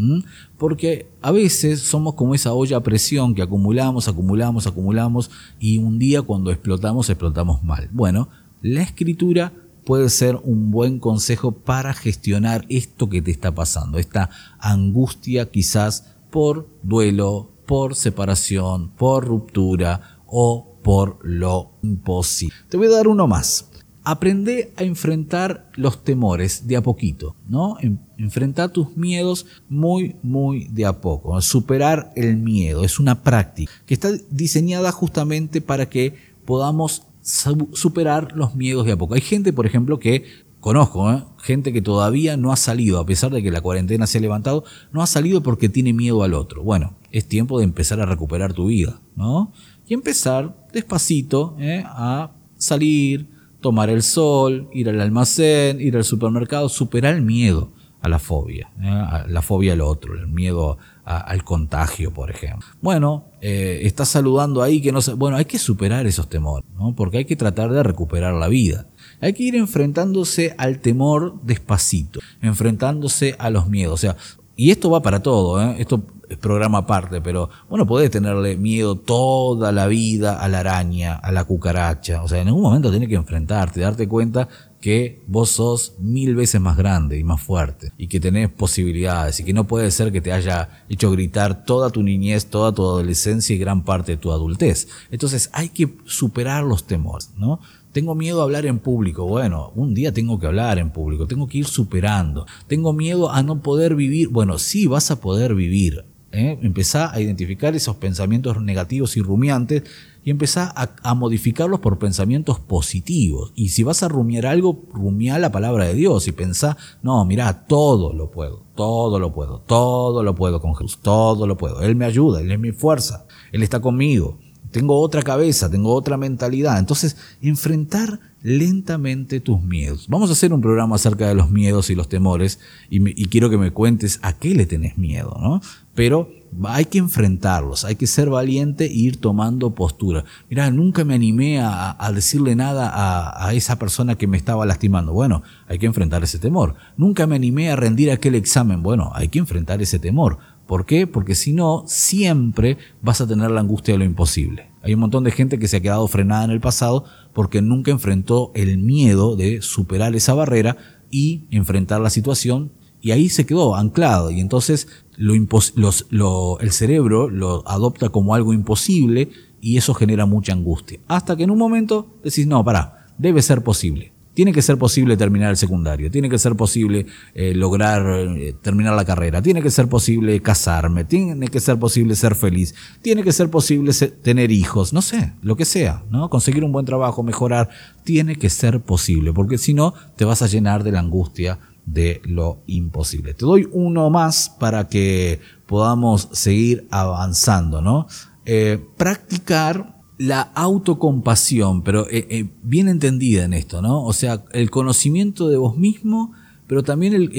Porque 0.57 1.11
a 1.21 1.31
veces 1.31 1.81
somos 1.81 2.13
como 2.13 2.33
esa 2.33 2.53
olla 2.53 2.77
a 2.77 2.83
presión 2.83 3.35
que 3.35 3.41
acumulamos, 3.41 4.07
acumulamos, 4.07 4.65
acumulamos 4.65 5.29
y 5.59 5.77
un 5.77 5.99
día 5.99 6.21
cuando 6.21 6.49
explotamos, 6.49 7.09
explotamos 7.09 7.63
mal. 7.63 7.89
Bueno, 7.91 8.29
la 8.61 8.81
escritura 8.81 9.51
puede 9.85 10.07
ser 10.09 10.39
un 10.41 10.71
buen 10.71 10.99
consejo 10.99 11.51
para 11.51 11.93
gestionar 11.93 12.65
esto 12.69 13.09
que 13.09 13.21
te 13.21 13.31
está 13.31 13.53
pasando, 13.53 13.99
esta 13.99 14.29
angustia 14.57 15.51
quizás 15.51 16.15
por 16.31 16.69
duelo, 16.81 17.51
por 17.65 17.93
separación, 17.93 18.91
por 18.91 19.27
ruptura 19.27 20.21
o 20.27 20.77
por 20.81 21.19
lo 21.23 21.71
imposible. 21.81 22.55
Te 22.69 22.77
voy 22.77 22.87
a 22.87 22.91
dar 22.91 23.09
uno 23.09 23.27
más 23.27 23.69
aprende 24.03 24.73
a 24.75 24.83
enfrentar 24.83 25.69
los 25.75 26.03
temores 26.03 26.67
de 26.67 26.75
a 26.75 26.81
poquito, 26.81 27.35
¿no? 27.47 27.77
Enfrentar 28.17 28.69
tus 28.71 28.95
miedos 28.97 29.45
muy, 29.69 30.15
muy 30.21 30.65
de 30.65 30.85
a 30.85 30.99
poco. 31.01 31.39
Superar 31.41 32.11
el 32.15 32.37
miedo 32.37 32.83
es 32.83 32.99
una 32.99 33.23
práctica 33.23 33.71
que 33.85 33.93
está 33.93 34.11
diseñada 34.29 34.91
justamente 34.91 35.61
para 35.61 35.89
que 35.89 36.15
podamos 36.45 37.03
superar 37.21 38.33
los 38.35 38.55
miedos 38.55 38.85
de 38.85 38.91
a 38.91 38.97
poco. 38.97 39.13
Hay 39.13 39.21
gente, 39.21 39.53
por 39.53 39.65
ejemplo, 39.65 39.99
que 39.99 40.25
conozco, 40.59 41.11
¿eh? 41.11 41.23
gente 41.39 41.71
que 41.71 41.81
todavía 41.81 42.35
no 42.37 42.51
ha 42.51 42.57
salido, 42.57 42.99
a 42.99 43.05
pesar 43.05 43.31
de 43.31 43.41
que 43.41 43.51
la 43.51 43.61
cuarentena 43.61 44.07
se 44.07 44.17
ha 44.17 44.21
levantado, 44.21 44.63
no 44.91 45.01
ha 45.01 45.07
salido 45.07 45.43
porque 45.43 45.69
tiene 45.69 45.93
miedo 45.93 46.23
al 46.23 46.33
otro. 46.33 46.63
Bueno, 46.63 46.95
es 47.11 47.27
tiempo 47.27 47.59
de 47.59 47.65
empezar 47.65 48.01
a 48.01 48.05
recuperar 48.05 48.53
tu 48.53 48.67
vida, 48.67 48.99
¿no? 49.15 49.51
Y 49.87 49.93
empezar 49.93 50.67
despacito 50.73 51.55
¿eh? 51.59 51.83
a 51.85 52.31
salir, 52.57 53.27
tomar 53.63 53.89
el 53.89 54.03
sol, 54.03 54.69
ir 54.73 54.89
al 54.89 55.01
almacén, 55.01 55.81
ir 55.81 55.95
al 55.95 56.03
supermercado, 56.03 56.69
superar 56.69 57.15
el 57.15 57.23
miedo 57.23 57.71
a 58.01 58.09
la 58.09 58.19
fobia, 58.19 58.69
¿eh? 58.81 59.23
la 59.29 59.41
fobia 59.41 59.71
al 59.73 59.81
otro, 59.81 60.13
el 60.13 60.27
miedo 60.27 60.77
al 61.05 61.43
contagio, 61.45 62.13
por 62.13 62.29
ejemplo. 62.29 62.67
Bueno, 62.81 63.25
eh, 63.41 63.79
estás 63.83 64.09
saludando 64.09 64.61
ahí 64.61 64.81
que 64.81 64.91
no 64.91 65.01
sé, 65.01 65.13
bueno, 65.13 65.37
hay 65.37 65.45
que 65.45 65.57
superar 65.57 66.05
esos 66.05 66.27
temores, 66.27 66.69
¿no? 66.77 66.93
porque 66.95 67.19
hay 67.19 67.25
que 67.25 67.37
tratar 67.37 67.71
de 67.71 67.81
recuperar 67.81 68.33
la 68.33 68.49
vida. 68.49 68.87
Hay 69.21 69.31
que 69.31 69.43
ir 69.43 69.55
enfrentándose 69.55 70.53
al 70.57 70.79
temor 70.79 71.39
despacito, 71.43 72.19
enfrentándose 72.41 73.35
a 73.39 73.49
los 73.49 73.69
miedos. 73.69 73.93
O 73.93 73.97
sea, 73.97 74.17
y 74.63 74.71
esto 74.71 74.89
va 74.89 75.01
para 75.01 75.21
todo, 75.21 75.61
¿eh? 75.61 75.75
esto 75.79 76.03
es 76.29 76.37
programa 76.37 76.77
aparte, 76.77 77.19
pero 77.19 77.49
bueno, 77.67 77.85
podés 77.85 78.09
tenerle 78.09 78.55
miedo 78.55 78.95
toda 78.95 79.73
la 79.73 79.87
vida 79.87 80.39
a 80.39 80.47
la 80.47 80.59
araña, 80.59 81.15
a 81.15 81.33
la 81.33 81.43
cucaracha. 81.43 82.23
O 82.23 82.29
sea, 82.29 82.39
en 82.39 82.47
algún 82.47 82.61
momento 82.63 82.89
tenés 82.89 83.09
que 83.09 83.15
enfrentarte, 83.15 83.81
darte 83.81 84.07
cuenta 84.07 84.47
que 84.79 85.21
vos 85.27 85.49
sos 85.49 85.95
mil 85.99 86.33
veces 86.35 86.61
más 86.61 86.77
grande 86.77 87.19
y 87.19 87.25
más 87.25 87.41
fuerte 87.41 87.91
y 87.97 88.07
que 88.07 88.21
tenés 88.21 88.49
posibilidades 88.49 89.37
y 89.41 89.43
que 89.43 89.51
no 89.51 89.67
puede 89.67 89.91
ser 89.91 90.13
que 90.13 90.21
te 90.21 90.31
haya 90.31 90.85
hecho 90.87 91.11
gritar 91.11 91.65
toda 91.65 91.89
tu 91.89 92.01
niñez, 92.01 92.45
toda 92.45 92.71
tu 92.71 92.83
adolescencia 92.83 93.53
y 93.53 93.59
gran 93.59 93.83
parte 93.83 94.13
de 94.13 94.17
tu 94.17 94.31
adultez. 94.31 94.87
Entonces 95.11 95.49
hay 95.51 95.67
que 95.67 95.97
superar 96.05 96.63
los 96.63 96.87
temores, 96.87 97.31
¿no? 97.35 97.59
Tengo 97.93 98.15
miedo 98.15 98.41
a 98.41 98.43
hablar 98.43 98.65
en 98.65 98.79
público. 98.79 99.27
Bueno, 99.27 99.71
un 99.75 99.93
día 99.93 100.11
tengo 100.11 100.39
que 100.39 100.47
hablar 100.47 100.79
en 100.79 100.89
público, 100.89 101.27
tengo 101.27 101.47
que 101.47 101.59
ir 101.59 101.65
superando. 101.65 102.47
Tengo 102.67 102.91
miedo 102.91 103.31
a 103.31 103.43
no 103.43 103.61
poder 103.61 103.95
vivir. 103.95 104.29
Bueno, 104.29 104.57
sí 104.57 104.87
vas 104.87 105.11
a 105.11 105.21
poder 105.21 105.53
vivir. 105.53 106.03
¿eh? 106.31 106.57
Empezá 106.63 107.13
a 107.13 107.21
identificar 107.21 107.75
esos 107.75 107.97
pensamientos 107.97 108.59
negativos 108.59 109.15
y 109.15 109.21
rumiantes 109.21 109.83
y 110.23 110.31
empezá 110.31 110.73
a, 110.75 111.13
modificarlos 111.13 111.81
por 111.81 111.99
pensamientos 111.99 112.59
positivos. 112.59 113.51
Y 113.55 113.69
si 113.69 113.83
vas 113.83 114.01
a 114.01 114.07
rumiar 114.07 114.47
algo, 114.47 114.85
rumia 114.91 115.37
la 115.37 115.51
palabra 115.51 115.85
de 115.85 115.93
Dios 115.93 116.27
y 116.27 116.31
pensá, 116.31 116.77
no, 117.03 117.23
mira, 117.25 117.67
todo 117.67 118.11
lo 118.11 118.31
puedo, 118.31 118.63
todo 118.73 119.19
lo 119.19 119.33
puedo, 119.33 119.59
todo 119.59 120.23
lo 120.23 120.33
puedo 120.33 120.59
con 120.59 120.75
Jesús, 120.75 120.99
todo 121.03 121.45
lo 121.45 121.57
puedo. 121.57 121.81
Él 121.81 121.95
me 121.95 122.05
ayuda, 122.05 122.41
Él 122.41 122.51
es 122.51 122.59
mi 122.59 122.71
fuerza, 122.71 123.27
Él 123.51 123.61
está 123.61 123.81
conmigo 123.81 124.39
tengo 124.73 124.99
otra 124.99 125.21
cabeza, 125.21 125.69
tengo 125.69 125.93
otra 125.93 126.17
mentalidad. 126.17 126.79
Entonces, 126.79 127.15
enfrentar 127.41 128.19
lentamente 128.41 129.39
tus 129.39 129.61
miedos. 129.61 130.07
Vamos 130.09 130.29
a 130.29 130.33
hacer 130.33 130.51
un 130.51 130.59
programa 130.59 130.97
acerca 130.97 131.29
de 131.29 131.35
los 131.35 131.49
miedos 131.49 131.89
y 131.89 131.95
los 131.95 132.09
temores 132.09 132.59
y, 132.89 132.99
quiero 133.27 133.49
que 133.49 133.57
me 133.57 133.71
cuentes 133.71 134.19
a 134.21 134.33
qué 134.33 134.53
le 134.53 134.65
tenés 134.65 134.97
miedo, 134.97 135.37
¿no? 135.39 135.61
Pero 135.95 136.29
hay 136.65 136.85
que 136.85 136.97
enfrentarlos, 136.97 137.85
hay 137.85 137.95
que 137.95 138.07
ser 138.07 138.29
valiente 138.29 138.85
e 138.85 138.93
ir 138.93 139.21
tomando 139.21 139.75
postura. 139.75 140.25
Mira, 140.49 140.69
nunca 140.71 141.05
me 141.05 141.13
animé 141.13 141.61
a, 141.61 142.11
decirle 142.13 142.55
nada 142.55 142.89
a, 142.89 143.47
a, 143.47 143.53
esa 143.53 143.79
persona 143.79 144.15
que 144.15 144.27
me 144.27 144.37
estaba 144.37 144.65
lastimando. 144.65 145.13
Bueno, 145.13 145.43
hay 145.67 145.79
que 145.79 145.85
enfrentar 145.85 146.23
ese 146.23 146.39
temor. 146.39 146.75
Nunca 146.97 147.27
me 147.27 147.35
animé 147.35 147.71
a 147.71 147.75
rendir 147.75 148.11
aquel 148.11 148.35
examen. 148.35 148.83
Bueno, 148.83 149.11
hay 149.13 149.29
que 149.29 149.39
enfrentar 149.39 149.81
ese 149.81 149.99
temor 149.99 150.39
¿Por 150.67 150.85
qué? 150.85 151.07
Porque 151.07 151.35
si 151.35 151.53
no, 151.53 151.83
siempre 151.87 152.77
vas 153.01 153.21
a 153.21 153.27
tener 153.27 153.51
la 153.51 153.61
angustia 153.61 153.93
de 153.93 153.99
lo 153.99 154.05
imposible. 154.05 154.71
Hay 154.81 154.93
un 154.93 155.01
montón 155.01 155.23
de 155.23 155.31
gente 155.31 155.59
que 155.59 155.67
se 155.67 155.77
ha 155.77 155.81
quedado 155.81 156.07
frenada 156.07 156.45
en 156.45 156.51
el 156.51 156.61
pasado 156.61 157.05
porque 157.33 157.61
nunca 157.61 157.91
enfrentó 157.91 158.51
el 158.55 158.77
miedo 158.77 159.35
de 159.35 159.61
superar 159.61 160.15
esa 160.15 160.33
barrera 160.33 160.77
y 161.09 161.45
enfrentar 161.51 162.01
la 162.01 162.09
situación 162.09 162.71
y 163.01 163.11
ahí 163.11 163.27
se 163.27 163.45
quedó 163.45 163.75
anclado 163.75 164.31
y 164.31 164.39
entonces 164.39 164.87
lo 165.17 166.59
el 166.59 166.71
cerebro 166.71 167.29
lo 167.29 167.67
adopta 167.67 168.09
como 168.09 168.33
algo 168.33 168.53
imposible 168.53 169.29
y 169.59 169.77
eso 169.77 169.93
genera 169.93 170.25
mucha 170.25 170.53
angustia. 170.53 170.99
Hasta 171.07 171.35
que 171.35 171.43
en 171.43 171.51
un 171.51 171.57
momento 171.57 172.17
decís, 172.23 172.47
no, 172.47 172.63
pará, 172.63 173.07
debe 173.17 173.41
ser 173.41 173.63
posible. 173.63 174.12
Tiene 174.33 174.51
que 174.51 174.61
ser 174.61 174.77
posible 174.77 175.17
terminar 175.17 175.51
el 175.51 175.57
secundario, 175.57 176.09
tiene 176.09 176.29
que 176.29 176.39
ser 176.39 176.55
posible 176.55 177.05
eh, 177.33 177.53
lograr 177.53 178.03
eh, 178.37 178.55
terminar 178.61 178.95
la 178.95 179.05
carrera, 179.05 179.41
tiene 179.41 179.61
que 179.61 179.69
ser 179.69 179.87
posible 179.87 180.41
casarme, 180.41 181.05
tiene 181.05 181.47
que 181.47 181.59
ser 181.59 181.77
posible 181.77 182.15
ser 182.15 182.35
feliz, 182.35 182.73
tiene 183.01 183.23
que 183.23 183.31
ser 183.31 183.49
posible 183.49 183.93
tener 183.93 184.51
hijos, 184.51 184.93
no 184.93 185.01
sé, 185.01 185.33
lo 185.41 185.55
que 185.55 185.65
sea, 185.65 186.03
¿no? 186.09 186.29
Conseguir 186.29 186.63
un 186.63 186.71
buen 186.71 186.85
trabajo, 186.85 187.23
mejorar, 187.23 187.69
tiene 188.03 188.35
que 188.35 188.49
ser 188.49 188.81
posible, 188.81 189.33
porque 189.33 189.57
si 189.57 189.73
no 189.73 189.93
te 190.15 190.25
vas 190.25 190.41
a 190.41 190.47
llenar 190.47 190.83
de 190.83 190.91
la 190.91 190.99
angustia 190.99 191.59
de 191.85 192.21
lo 192.25 192.61
imposible. 192.67 193.33
Te 193.33 193.45
doy 193.45 193.67
uno 193.71 194.09
más 194.09 194.49
para 194.49 194.87
que 194.87 195.41
podamos 195.65 196.29
seguir 196.31 196.87
avanzando, 196.91 197.81
¿no? 197.81 198.07
Eh, 198.45 198.83
practicar 198.97 200.02
la 200.17 200.41
autocompasión, 200.41 201.81
pero 201.83 202.07
eh, 202.09 202.27
eh, 202.29 202.49
bien 202.61 202.87
entendida 202.87 203.43
en 203.43 203.53
esto, 203.53 203.81
¿no? 203.81 204.03
O 204.03 204.13
sea, 204.13 204.43
el 204.51 204.69
conocimiento 204.69 205.49
de 205.49 205.57
vos 205.57 205.77
mismo, 205.77 206.33
pero 206.67 206.83
también 206.83 207.29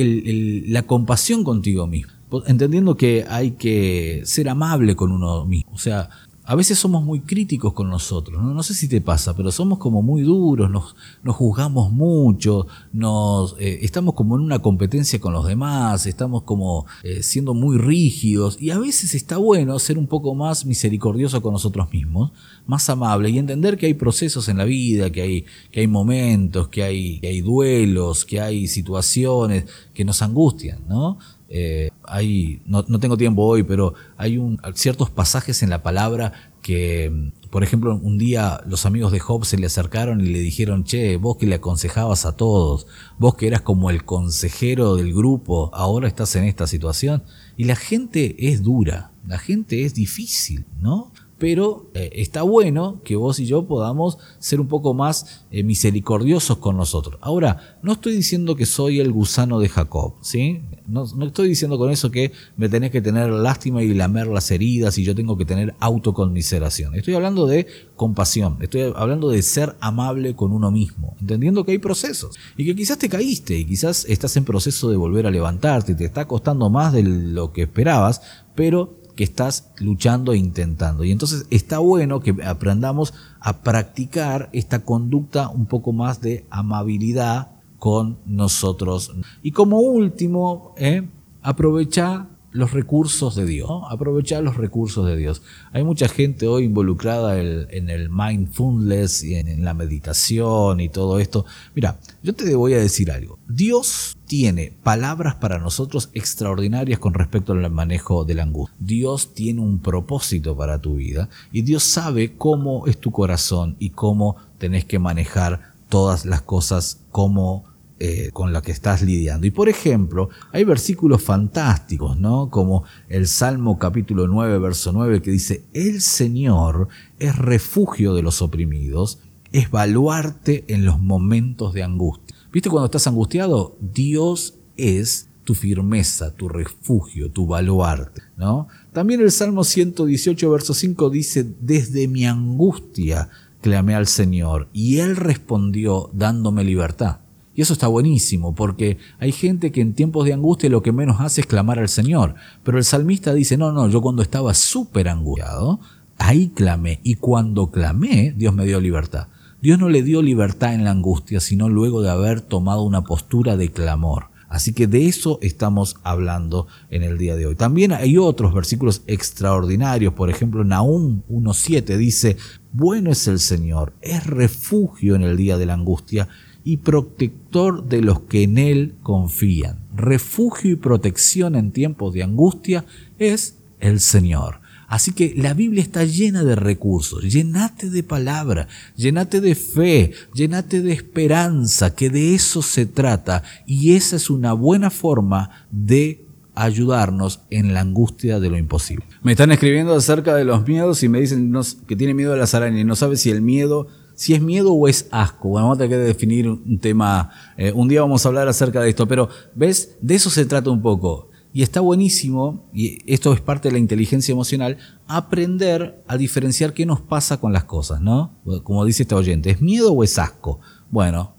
la 0.72 0.82
compasión 0.82 1.44
contigo 1.44 1.86
mismo. 1.86 2.12
Entendiendo 2.46 2.96
que 2.96 3.24
hay 3.28 3.52
que 3.52 4.22
ser 4.24 4.48
amable 4.48 4.96
con 4.96 5.12
uno 5.12 5.44
mismo. 5.44 5.70
O 5.72 5.78
sea, 5.78 6.10
a 6.46 6.54
veces 6.54 6.78
somos 6.78 7.02
muy 7.02 7.20
críticos 7.20 7.72
con 7.72 7.88
nosotros, 7.88 8.42
¿no? 8.42 8.62
sé 8.62 8.74
si 8.74 8.86
te 8.86 9.00
pasa, 9.00 9.34
pero 9.34 9.50
somos 9.50 9.78
como 9.78 10.02
muy 10.02 10.22
duros, 10.22 10.70
nos, 10.70 10.94
nos 11.22 11.36
juzgamos 11.36 11.90
mucho, 11.90 12.66
nos, 12.92 13.56
eh, 13.58 13.78
estamos 13.82 14.14
como 14.14 14.36
en 14.36 14.42
una 14.42 14.58
competencia 14.58 15.18
con 15.18 15.32
los 15.32 15.46
demás, 15.46 16.04
estamos 16.06 16.42
como 16.42 16.84
eh, 17.02 17.22
siendo 17.22 17.54
muy 17.54 17.78
rígidos 17.78 18.58
y 18.60 18.70
a 18.70 18.78
veces 18.78 19.14
está 19.14 19.38
bueno 19.38 19.78
ser 19.78 19.96
un 19.96 20.06
poco 20.06 20.34
más 20.34 20.66
misericordioso 20.66 21.40
con 21.40 21.54
nosotros 21.54 21.90
mismos, 21.90 22.32
más 22.66 22.90
amable 22.90 23.30
y 23.30 23.38
entender 23.38 23.78
que 23.78 23.86
hay 23.86 23.94
procesos 23.94 24.48
en 24.48 24.58
la 24.58 24.64
vida, 24.64 25.10
que 25.10 25.22
hay, 25.22 25.44
que 25.70 25.80
hay 25.80 25.86
momentos, 25.86 26.68
que 26.68 26.82
hay, 26.82 27.20
que 27.20 27.28
hay 27.28 27.40
duelos, 27.40 28.26
que 28.26 28.40
hay 28.40 28.66
situaciones 28.66 29.64
que 29.94 30.04
nos 30.04 30.20
angustian, 30.20 30.80
¿no? 30.88 31.18
Eh, 31.48 31.90
hay, 32.04 32.62
no, 32.66 32.84
tengo 32.84 33.16
tiempo 33.16 33.42
hoy, 33.42 33.62
pero 33.62 33.94
hay 34.16 34.38
un, 34.38 34.60
ciertos 34.74 35.10
pasajes 35.10 35.62
en 35.62 35.70
la 35.70 35.82
palabra 35.82 36.32
que, 36.62 37.30
por 37.50 37.62
ejemplo, 37.62 37.94
un 37.94 38.16
día 38.18 38.62
los 38.66 38.86
amigos 38.86 39.12
de 39.12 39.20
Job 39.20 39.44
se 39.44 39.58
le 39.58 39.66
acercaron 39.66 40.20
y 40.20 40.24
le 40.24 40.38
dijeron, 40.38 40.84
che, 40.84 41.16
vos 41.16 41.36
que 41.36 41.46
le 41.46 41.56
aconsejabas 41.56 42.24
a 42.24 42.36
todos, 42.36 42.86
vos 43.18 43.34
que 43.34 43.46
eras 43.46 43.60
como 43.60 43.90
el 43.90 44.04
consejero 44.04 44.96
del 44.96 45.12
grupo, 45.12 45.70
ahora 45.74 46.08
estás 46.08 46.34
en 46.36 46.44
esta 46.44 46.66
situación. 46.66 47.22
Y 47.56 47.64
la 47.64 47.76
gente 47.76 48.48
es 48.50 48.62
dura, 48.62 49.12
la 49.26 49.38
gente 49.38 49.84
es 49.84 49.94
difícil, 49.94 50.64
¿no? 50.80 51.12
Pero 51.38 51.90
eh, 51.94 52.10
está 52.14 52.42
bueno 52.42 53.00
que 53.04 53.16
vos 53.16 53.40
y 53.40 53.46
yo 53.46 53.66
podamos 53.66 54.18
ser 54.38 54.60
un 54.60 54.68
poco 54.68 54.94
más 54.94 55.44
eh, 55.50 55.62
misericordiosos 55.62 56.58
con 56.58 56.76
nosotros. 56.76 57.18
Ahora, 57.20 57.78
no 57.82 57.92
estoy 57.92 58.14
diciendo 58.14 58.54
que 58.56 58.66
soy 58.66 59.00
el 59.00 59.10
gusano 59.10 59.58
de 59.58 59.68
Jacob, 59.68 60.14
¿sí? 60.20 60.62
No, 60.86 61.04
estoy 61.26 61.48
diciendo 61.48 61.78
con 61.78 61.90
eso 61.90 62.10
que 62.10 62.32
me 62.56 62.68
tenés 62.68 62.90
que 62.90 63.00
tener 63.00 63.30
lástima 63.30 63.82
y 63.82 63.92
lamer 63.94 64.26
las 64.26 64.50
heridas 64.50 64.96
y 64.98 65.04
yo 65.04 65.14
tengo 65.14 65.36
que 65.36 65.44
tener 65.44 65.74
autoconmiseración. 65.80 66.94
Estoy 66.94 67.14
hablando 67.14 67.46
de 67.46 67.66
compasión, 67.96 68.58
estoy 68.60 68.92
hablando 68.94 69.30
de 69.30 69.42
ser 69.42 69.76
amable 69.80 70.36
con 70.36 70.52
uno 70.52 70.70
mismo, 70.70 71.16
entendiendo 71.20 71.64
que 71.64 71.72
hay 71.72 71.78
procesos 71.78 72.36
y 72.56 72.64
que 72.64 72.76
quizás 72.76 72.98
te 72.98 73.08
caíste 73.08 73.58
y 73.58 73.64
quizás 73.64 74.04
estás 74.08 74.36
en 74.36 74.44
proceso 74.44 74.90
de 74.90 74.96
volver 74.96 75.26
a 75.26 75.30
levantarte 75.30 75.92
y 75.92 75.94
te 75.96 76.04
está 76.04 76.26
costando 76.26 76.70
más 76.70 76.92
de 76.92 77.02
lo 77.02 77.52
que 77.52 77.62
esperabas, 77.62 78.22
pero 78.54 79.03
que 79.14 79.24
estás 79.24 79.70
luchando 79.78 80.32
e 80.32 80.38
intentando. 80.38 81.04
Y 81.04 81.12
entonces 81.12 81.46
está 81.50 81.78
bueno 81.78 82.20
que 82.20 82.34
aprendamos 82.44 83.14
a 83.40 83.62
practicar 83.62 84.48
esta 84.52 84.84
conducta 84.84 85.48
un 85.48 85.66
poco 85.66 85.92
más 85.92 86.20
de 86.20 86.46
amabilidad 86.50 87.52
con 87.78 88.18
nosotros. 88.26 89.14
Y 89.42 89.52
como 89.52 89.80
último, 89.80 90.74
eh, 90.76 91.08
aprovecha 91.42 92.28
los 92.54 92.72
recursos 92.72 93.34
de 93.34 93.44
Dios, 93.44 93.68
aprovechar 93.90 94.42
los 94.44 94.56
recursos 94.56 95.04
de 95.06 95.16
Dios. 95.16 95.42
Hay 95.72 95.82
mucha 95.82 96.06
gente 96.06 96.46
hoy 96.46 96.64
involucrada 96.64 97.40
en 97.40 97.90
el 97.90 98.10
mindfulness 98.10 99.24
y 99.24 99.34
en 99.34 99.64
la 99.64 99.74
meditación 99.74 100.78
y 100.78 100.88
todo 100.88 101.18
esto. 101.18 101.44
Mira, 101.74 101.98
yo 102.22 102.32
te 102.32 102.54
voy 102.54 102.74
a 102.74 102.78
decir 102.78 103.10
algo. 103.10 103.40
Dios 103.48 104.16
tiene 104.26 104.72
palabras 104.84 105.34
para 105.34 105.58
nosotros 105.58 106.10
extraordinarias 106.14 107.00
con 107.00 107.12
respecto 107.12 107.52
al 107.52 107.70
manejo 107.72 108.24
de 108.24 108.34
la 108.34 108.44
angustia. 108.44 108.76
Dios 108.78 109.34
tiene 109.34 109.60
un 109.60 109.80
propósito 109.80 110.56
para 110.56 110.80
tu 110.80 110.94
vida 110.94 111.28
y 111.50 111.62
Dios 111.62 111.82
sabe 111.82 112.36
cómo 112.36 112.86
es 112.86 112.98
tu 112.98 113.10
corazón 113.10 113.74
y 113.80 113.90
cómo 113.90 114.36
tenés 114.58 114.84
que 114.84 115.00
manejar 115.00 115.74
todas 115.88 116.24
las 116.24 116.42
cosas 116.42 117.00
como 117.10 117.73
eh, 118.00 118.30
con 118.32 118.52
la 118.52 118.60
que 118.60 118.72
estás 118.72 119.02
lidiando. 119.02 119.46
Y 119.46 119.52
por 119.52 119.68
ejemplo, 119.68 120.28
hay 120.52 120.64
versículos 120.64 121.22
fantásticos, 121.22 122.18
¿no? 122.18 122.50
Como 122.50 122.84
el 123.08 123.28
Salmo 123.28 123.78
capítulo 123.78 124.26
9, 124.26 124.58
verso 124.58 124.92
9, 124.92 125.22
que 125.22 125.30
dice, 125.30 125.64
el 125.72 126.00
Señor 126.00 126.88
es 127.20 127.36
refugio 127.36 128.12
de 128.14 128.22
los 128.22 128.42
oprimidos, 128.42 129.20
es 129.52 129.70
baluarte 129.70 130.64
en 130.66 130.84
los 130.84 131.00
momentos 131.00 131.72
de 131.72 131.84
angustia. 131.84 132.36
¿Viste 132.52 132.68
cuando 132.68 132.86
estás 132.86 133.06
angustiado? 133.06 133.76
Dios 133.80 134.58
es 134.76 135.28
tu 135.44 135.54
firmeza, 135.54 136.34
tu 136.34 136.48
refugio, 136.48 137.30
tu 137.30 137.46
baluarte, 137.46 138.22
¿no? 138.36 138.66
También 138.92 139.20
el 139.20 139.30
Salmo 139.30 139.62
118, 139.62 140.50
verso 140.50 140.74
5 140.74 141.10
dice, 141.10 141.46
desde 141.60 142.08
mi 142.08 142.26
angustia 142.26 143.28
clamé 143.60 143.94
al 143.94 144.08
Señor 144.08 144.68
y 144.72 144.98
Él 144.98 145.16
respondió 145.16 146.10
dándome 146.12 146.64
libertad. 146.64 147.20
Y 147.54 147.62
eso 147.62 147.72
está 147.72 147.86
buenísimo, 147.86 148.54
porque 148.54 148.98
hay 149.18 149.30
gente 149.32 149.70
que 149.70 149.80
en 149.80 149.94
tiempos 149.94 150.24
de 150.24 150.32
angustia 150.32 150.68
lo 150.68 150.82
que 150.82 150.92
menos 150.92 151.20
hace 151.20 151.42
es 151.42 151.46
clamar 151.46 151.78
al 151.78 151.88
Señor. 151.88 152.34
Pero 152.64 152.78
el 152.78 152.84
salmista 152.84 153.32
dice, 153.32 153.56
no, 153.56 153.72
no, 153.72 153.88
yo 153.88 154.00
cuando 154.00 154.22
estaba 154.22 154.54
súper 154.54 155.08
angustiado, 155.08 155.80
ahí 156.18 156.48
clamé. 156.48 157.00
Y 157.04 157.14
cuando 157.14 157.70
clamé, 157.70 158.34
Dios 158.36 158.54
me 158.54 158.64
dio 158.64 158.80
libertad. 158.80 159.28
Dios 159.62 159.78
no 159.78 159.88
le 159.88 160.02
dio 160.02 160.20
libertad 160.20 160.74
en 160.74 160.84
la 160.84 160.90
angustia, 160.90 161.40
sino 161.40 161.68
luego 161.68 162.02
de 162.02 162.10
haber 162.10 162.40
tomado 162.40 162.82
una 162.82 163.04
postura 163.04 163.56
de 163.56 163.70
clamor. 163.70 164.26
Así 164.48 164.72
que 164.72 164.86
de 164.86 165.06
eso 165.06 165.38
estamos 165.42 165.96
hablando 166.04 166.66
en 166.90 167.02
el 167.02 167.18
día 167.18 167.34
de 167.34 167.46
hoy. 167.46 167.56
También 167.56 167.92
hay 167.92 168.18
otros 168.18 168.54
versículos 168.54 169.02
extraordinarios. 169.06 170.14
Por 170.14 170.30
ejemplo, 170.30 170.64
Nahum 170.64 171.22
1.7 171.28 171.96
dice, 171.96 172.36
bueno 172.72 173.10
es 173.10 173.26
el 173.26 173.40
Señor, 173.40 173.94
es 174.00 174.26
refugio 174.26 175.16
en 175.16 175.22
el 175.22 175.36
día 175.36 175.56
de 175.56 175.66
la 175.66 175.74
angustia 175.74 176.28
y 176.64 176.78
protector 176.78 177.86
de 177.86 178.00
los 178.00 178.20
que 178.20 178.42
en 178.42 178.58
Él 178.58 178.94
confían. 179.02 179.80
Refugio 179.94 180.72
y 180.72 180.76
protección 180.76 181.54
en 181.54 181.70
tiempos 181.70 182.14
de 182.14 182.22
angustia 182.22 182.86
es 183.18 183.58
el 183.80 184.00
Señor. 184.00 184.60
Así 184.88 185.12
que 185.12 185.34
la 185.36 185.54
Biblia 185.54 185.82
está 185.82 186.04
llena 186.04 186.44
de 186.44 186.56
recursos. 186.56 187.22
Llenate 187.24 187.90
de 187.90 188.02
palabra, 188.02 188.68
llenate 188.96 189.40
de 189.40 189.54
fe, 189.54 190.12
llenate 190.34 190.82
de 190.82 190.92
esperanza, 190.92 191.94
que 191.94 192.10
de 192.10 192.34
eso 192.34 192.62
se 192.62 192.86
trata. 192.86 193.42
Y 193.66 193.94
esa 193.94 194.16
es 194.16 194.30
una 194.30 194.52
buena 194.52 194.90
forma 194.90 195.66
de 195.70 196.24
ayudarnos 196.54 197.40
en 197.50 197.74
la 197.74 197.80
angustia 197.80 198.38
de 198.40 198.48
lo 198.48 198.56
imposible. 198.56 199.04
Me 199.22 199.32
están 199.32 199.50
escribiendo 199.50 199.94
acerca 199.94 200.34
de 200.36 200.44
los 200.44 200.66
miedos 200.66 201.02
y 201.02 201.08
me 201.08 201.20
dicen 201.20 201.52
que 201.86 201.96
tiene 201.96 202.14
miedo 202.14 202.32
a 202.32 202.36
las 202.36 202.54
arañas 202.54 202.80
y 202.80 202.84
no 202.84 202.94
sabe 202.94 203.16
si 203.16 203.30
el 203.30 203.42
miedo 203.42 203.88
si 204.14 204.34
es 204.34 204.40
miedo 204.40 204.72
o 204.72 204.88
es 204.88 205.08
asco. 205.10 205.50
Bueno, 205.50 205.66
vamos 205.66 205.78
a 205.78 205.82
tener 205.82 205.98
que 205.98 206.04
definir 206.04 206.48
un 206.48 206.78
tema. 206.78 207.30
Eh, 207.56 207.72
un 207.72 207.88
día 207.88 208.00
vamos 208.00 208.24
a 208.24 208.28
hablar 208.28 208.48
acerca 208.48 208.80
de 208.80 208.90
esto, 208.90 209.06
pero 209.06 209.28
ves, 209.54 209.96
de 210.00 210.14
eso 210.14 210.30
se 210.30 210.46
trata 210.46 210.70
un 210.70 210.82
poco. 210.82 211.30
Y 211.52 211.62
está 211.62 211.80
buenísimo, 211.80 212.68
y 212.74 212.98
esto 213.06 213.32
es 213.32 213.40
parte 213.40 213.68
de 213.68 213.74
la 213.74 213.78
inteligencia 213.78 214.32
emocional, 214.32 214.76
aprender 215.06 216.02
a 216.08 216.16
diferenciar 216.16 216.72
qué 216.72 216.84
nos 216.84 217.00
pasa 217.00 217.38
con 217.38 217.52
las 217.52 217.62
cosas, 217.62 218.00
¿no? 218.00 218.32
Como 218.64 218.84
dice 218.84 219.04
este 219.04 219.14
oyente, 219.14 219.50
¿es 219.50 219.60
miedo 219.62 219.92
o 219.92 220.02
es 220.02 220.18
asco? 220.18 220.58
Bueno, 220.90 221.36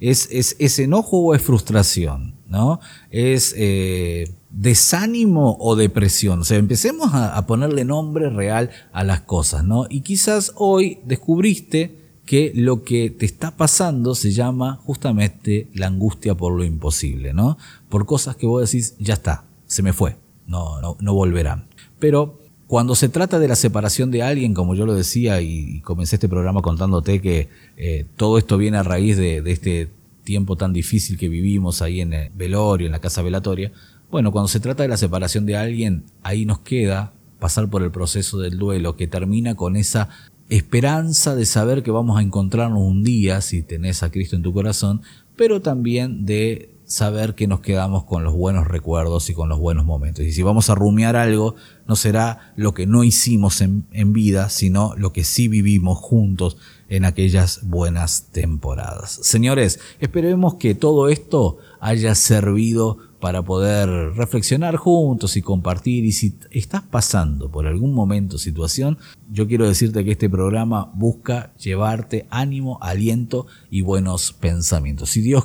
¿es, 0.00 0.28
es, 0.32 0.78
enojo 0.80 1.18
o 1.18 1.34
es 1.36 1.42
frustración? 1.42 2.34
¿no? 2.48 2.80
¿Es 3.10 3.54
eh, 3.56 4.34
desánimo 4.50 5.56
o 5.60 5.76
depresión? 5.76 6.40
O 6.40 6.44
sea, 6.44 6.58
empecemos 6.58 7.14
a, 7.14 7.36
a, 7.36 7.46
ponerle 7.46 7.84
nombre 7.84 8.30
real 8.30 8.70
a 8.92 9.04
las 9.04 9.20
cosas, 9.20 9.62
¿no? 9.62 9.86
Y 9.88 10.00
quizás 10.00 10.52
hoy 10.56 10.98
descubriste 11.04 12.03
que 12.24 12.52
lo 12.54 12.82
que 12.82 13.10
te 13.10 13.26
está 13.26 13.56
pasando 13.56 14.14
se 14.14 14.32
llama 14.32 14.80
justamente 14.84 15.68
la 15.74 15.88
angustia 15.88 16.34
por 16.34 16.54
lo 16.54 16.64
imposible, 16.64 17.34
¿no? 17.34 17.58
Por 17.88 18.06
cosas 18.06 18.36
que 18.36 18.46
vos 18.46 18.70
decís, 18.70 18.96
ya 18.98 19.14
está, 19.14 19.44
se 19.66 19.82
me 19.82 19.92
fue, 19.92 20.16
no, 20.46 20.80
no, 20.80 20.96
no 21.00 21.14
volverán. 21.14 21.66
Pero 21.98 22.38
cuando 22.66 22.94
se 22.94 23.08
trata 23.08 23.38
de 23.38 23.48
la 23.48 23.56
separación 23.56 24.10
de 24.10 24.22
alguien, 24.22 24.54
como 24.54 24.74
yo 24.74 24.86
lo 24.86 24.94
decía 24.94 25.40
y 25.42 25.80
comencé 25.80 26.16
este 26.16 26.28
programa 26.28 26.62
contándote 26.62 27.20
que 27.20 27.48
eh, 27.76 28.06
todo 28.16 28.38
esto 28.38 28.56
viene 28.56 28.78
a 28.78 28.82
raíz 28.82 29.16
de, 29.16 29.42
este 29.46 29.90
tiempo 30.24 30.56
tan 30.56 30.72
difícil 30.72 31.18
que 31.18 31.28
vivimos 31.28 31.82
ahí 31.82 32.00
en 32.00 32.14
el 32.14 32.30
velorio, 32.34 32.86
en 32.86 32.92
la 32.92 33.00
casa 33.00 33.20
velatoria, 33.20 33.70
bueno, 34.10 34.32
cuando 34.32 34.48
se 34.48 34.60
trata 34.60 34.82
de 34.82 34.88
la 34.88 34.96
separación 34.96 35.44
de 35.44 35.56
alguien, 35.56 36.04
ahí 36.22 36.46
nos 36.46 36.60
queda 36.60 37.12
pasar 37.38 37.68
por 37.68 37.82
el 37.82 37.90
proceso 37.90 38.38
del 38.38 38.58
duelo 38.58 38.96
que 38.96 39.06
termina 39.06 39.54
con 39.54 39.76
esa 39.76 40.08
esperanza 40.48 41.34
de 41.34 41.46
saber 41.46 41.82
que 41.82 41.90
vamos 41.90 42.18
a 42.18 42.22
encontrarnos 42.22 42.80
un 42.80 43.02
día 43.02 43.40
si 43.40 43.62
tenés 43.62 44.02
a 44.02 44.10
Cristo 44.10 44.36
en 44.36 44.42
tu 44.42 44.52
corazón, 44.52 45.02
pero 45.36 45.62
también 45.62 46.26
de 46.26 46.74
saber 46.86 47.34
que 47.34 47.46
nos 47.46 47.60
quedamos 47.60 48.04
con 48.04 48.24
los 48.24 48.34
buenos 48.34 48.66
recuerdos 48.66 49.30
y 49.30 49.34
con 49.34 49.48
los 49.48 49.58
buenos 49.58 49.84
momentos. 49.84 50.24
Y 50.24 50.32
si 50.32 50.42
vamos 50.42 50.68
a 50.70 50.74
rumiar 50.74 51.16
algo, 51.16 51.54
no 51.86 51.96
será 51.96 52.52
lo 52.56 52.74
que 52.74 52.86
no 52.86 53.04
hicimos 53.04 53.60
en, 53.60 53.86
en, 53.90 54.12
vida, 54.12 54.48
sino 54.48 54.94
lo 54.96 55.12
que 55.12 55.24
sí 55.24 55.48
vivimos 55.48 55.98
juntos 55.98 56.56
en 56.88 57.04
aquellas 57.04 57.60
buenas 57.62 58.28
temporadas. 58.32 59.18
Señores, 59.22 59.80
esperemos 59.98 60.54
que 60.54 60.74
todo 60.74 61.08
esto 61.08 61.58
haya 61.80 62.14
servido 62.14 62.98
para 63.24 63.40
poder 63.40 63.88
reflexionar 64.16 64.76
juntos 64.76 65.38
y 65.38 65.40
compartir. 65.40 66.04
Y 66.04 66.12
si 66.12 66.36
estás 66.50 66.82
pasando 66.82 67.50
por 67.50 67.66
algún 67.66 67.94
momento, 67.94 68.36
situación, 68.36 68.98
yo 69.30 69.48
quiero 69.48 69.66
decirte 69.66 70.04
que 70.04 70.10
este 70.10 70.28
programa 70.28 70.92
busca 70.94 71.54
llevarte 71.56 72.26
ánimo, 72.28 72.76
aliento 72.82 73.46
y 73.70 73.80
buenos 73.80 74.34
pensamientos. 74.34 75.14
Dios 75.14 75.42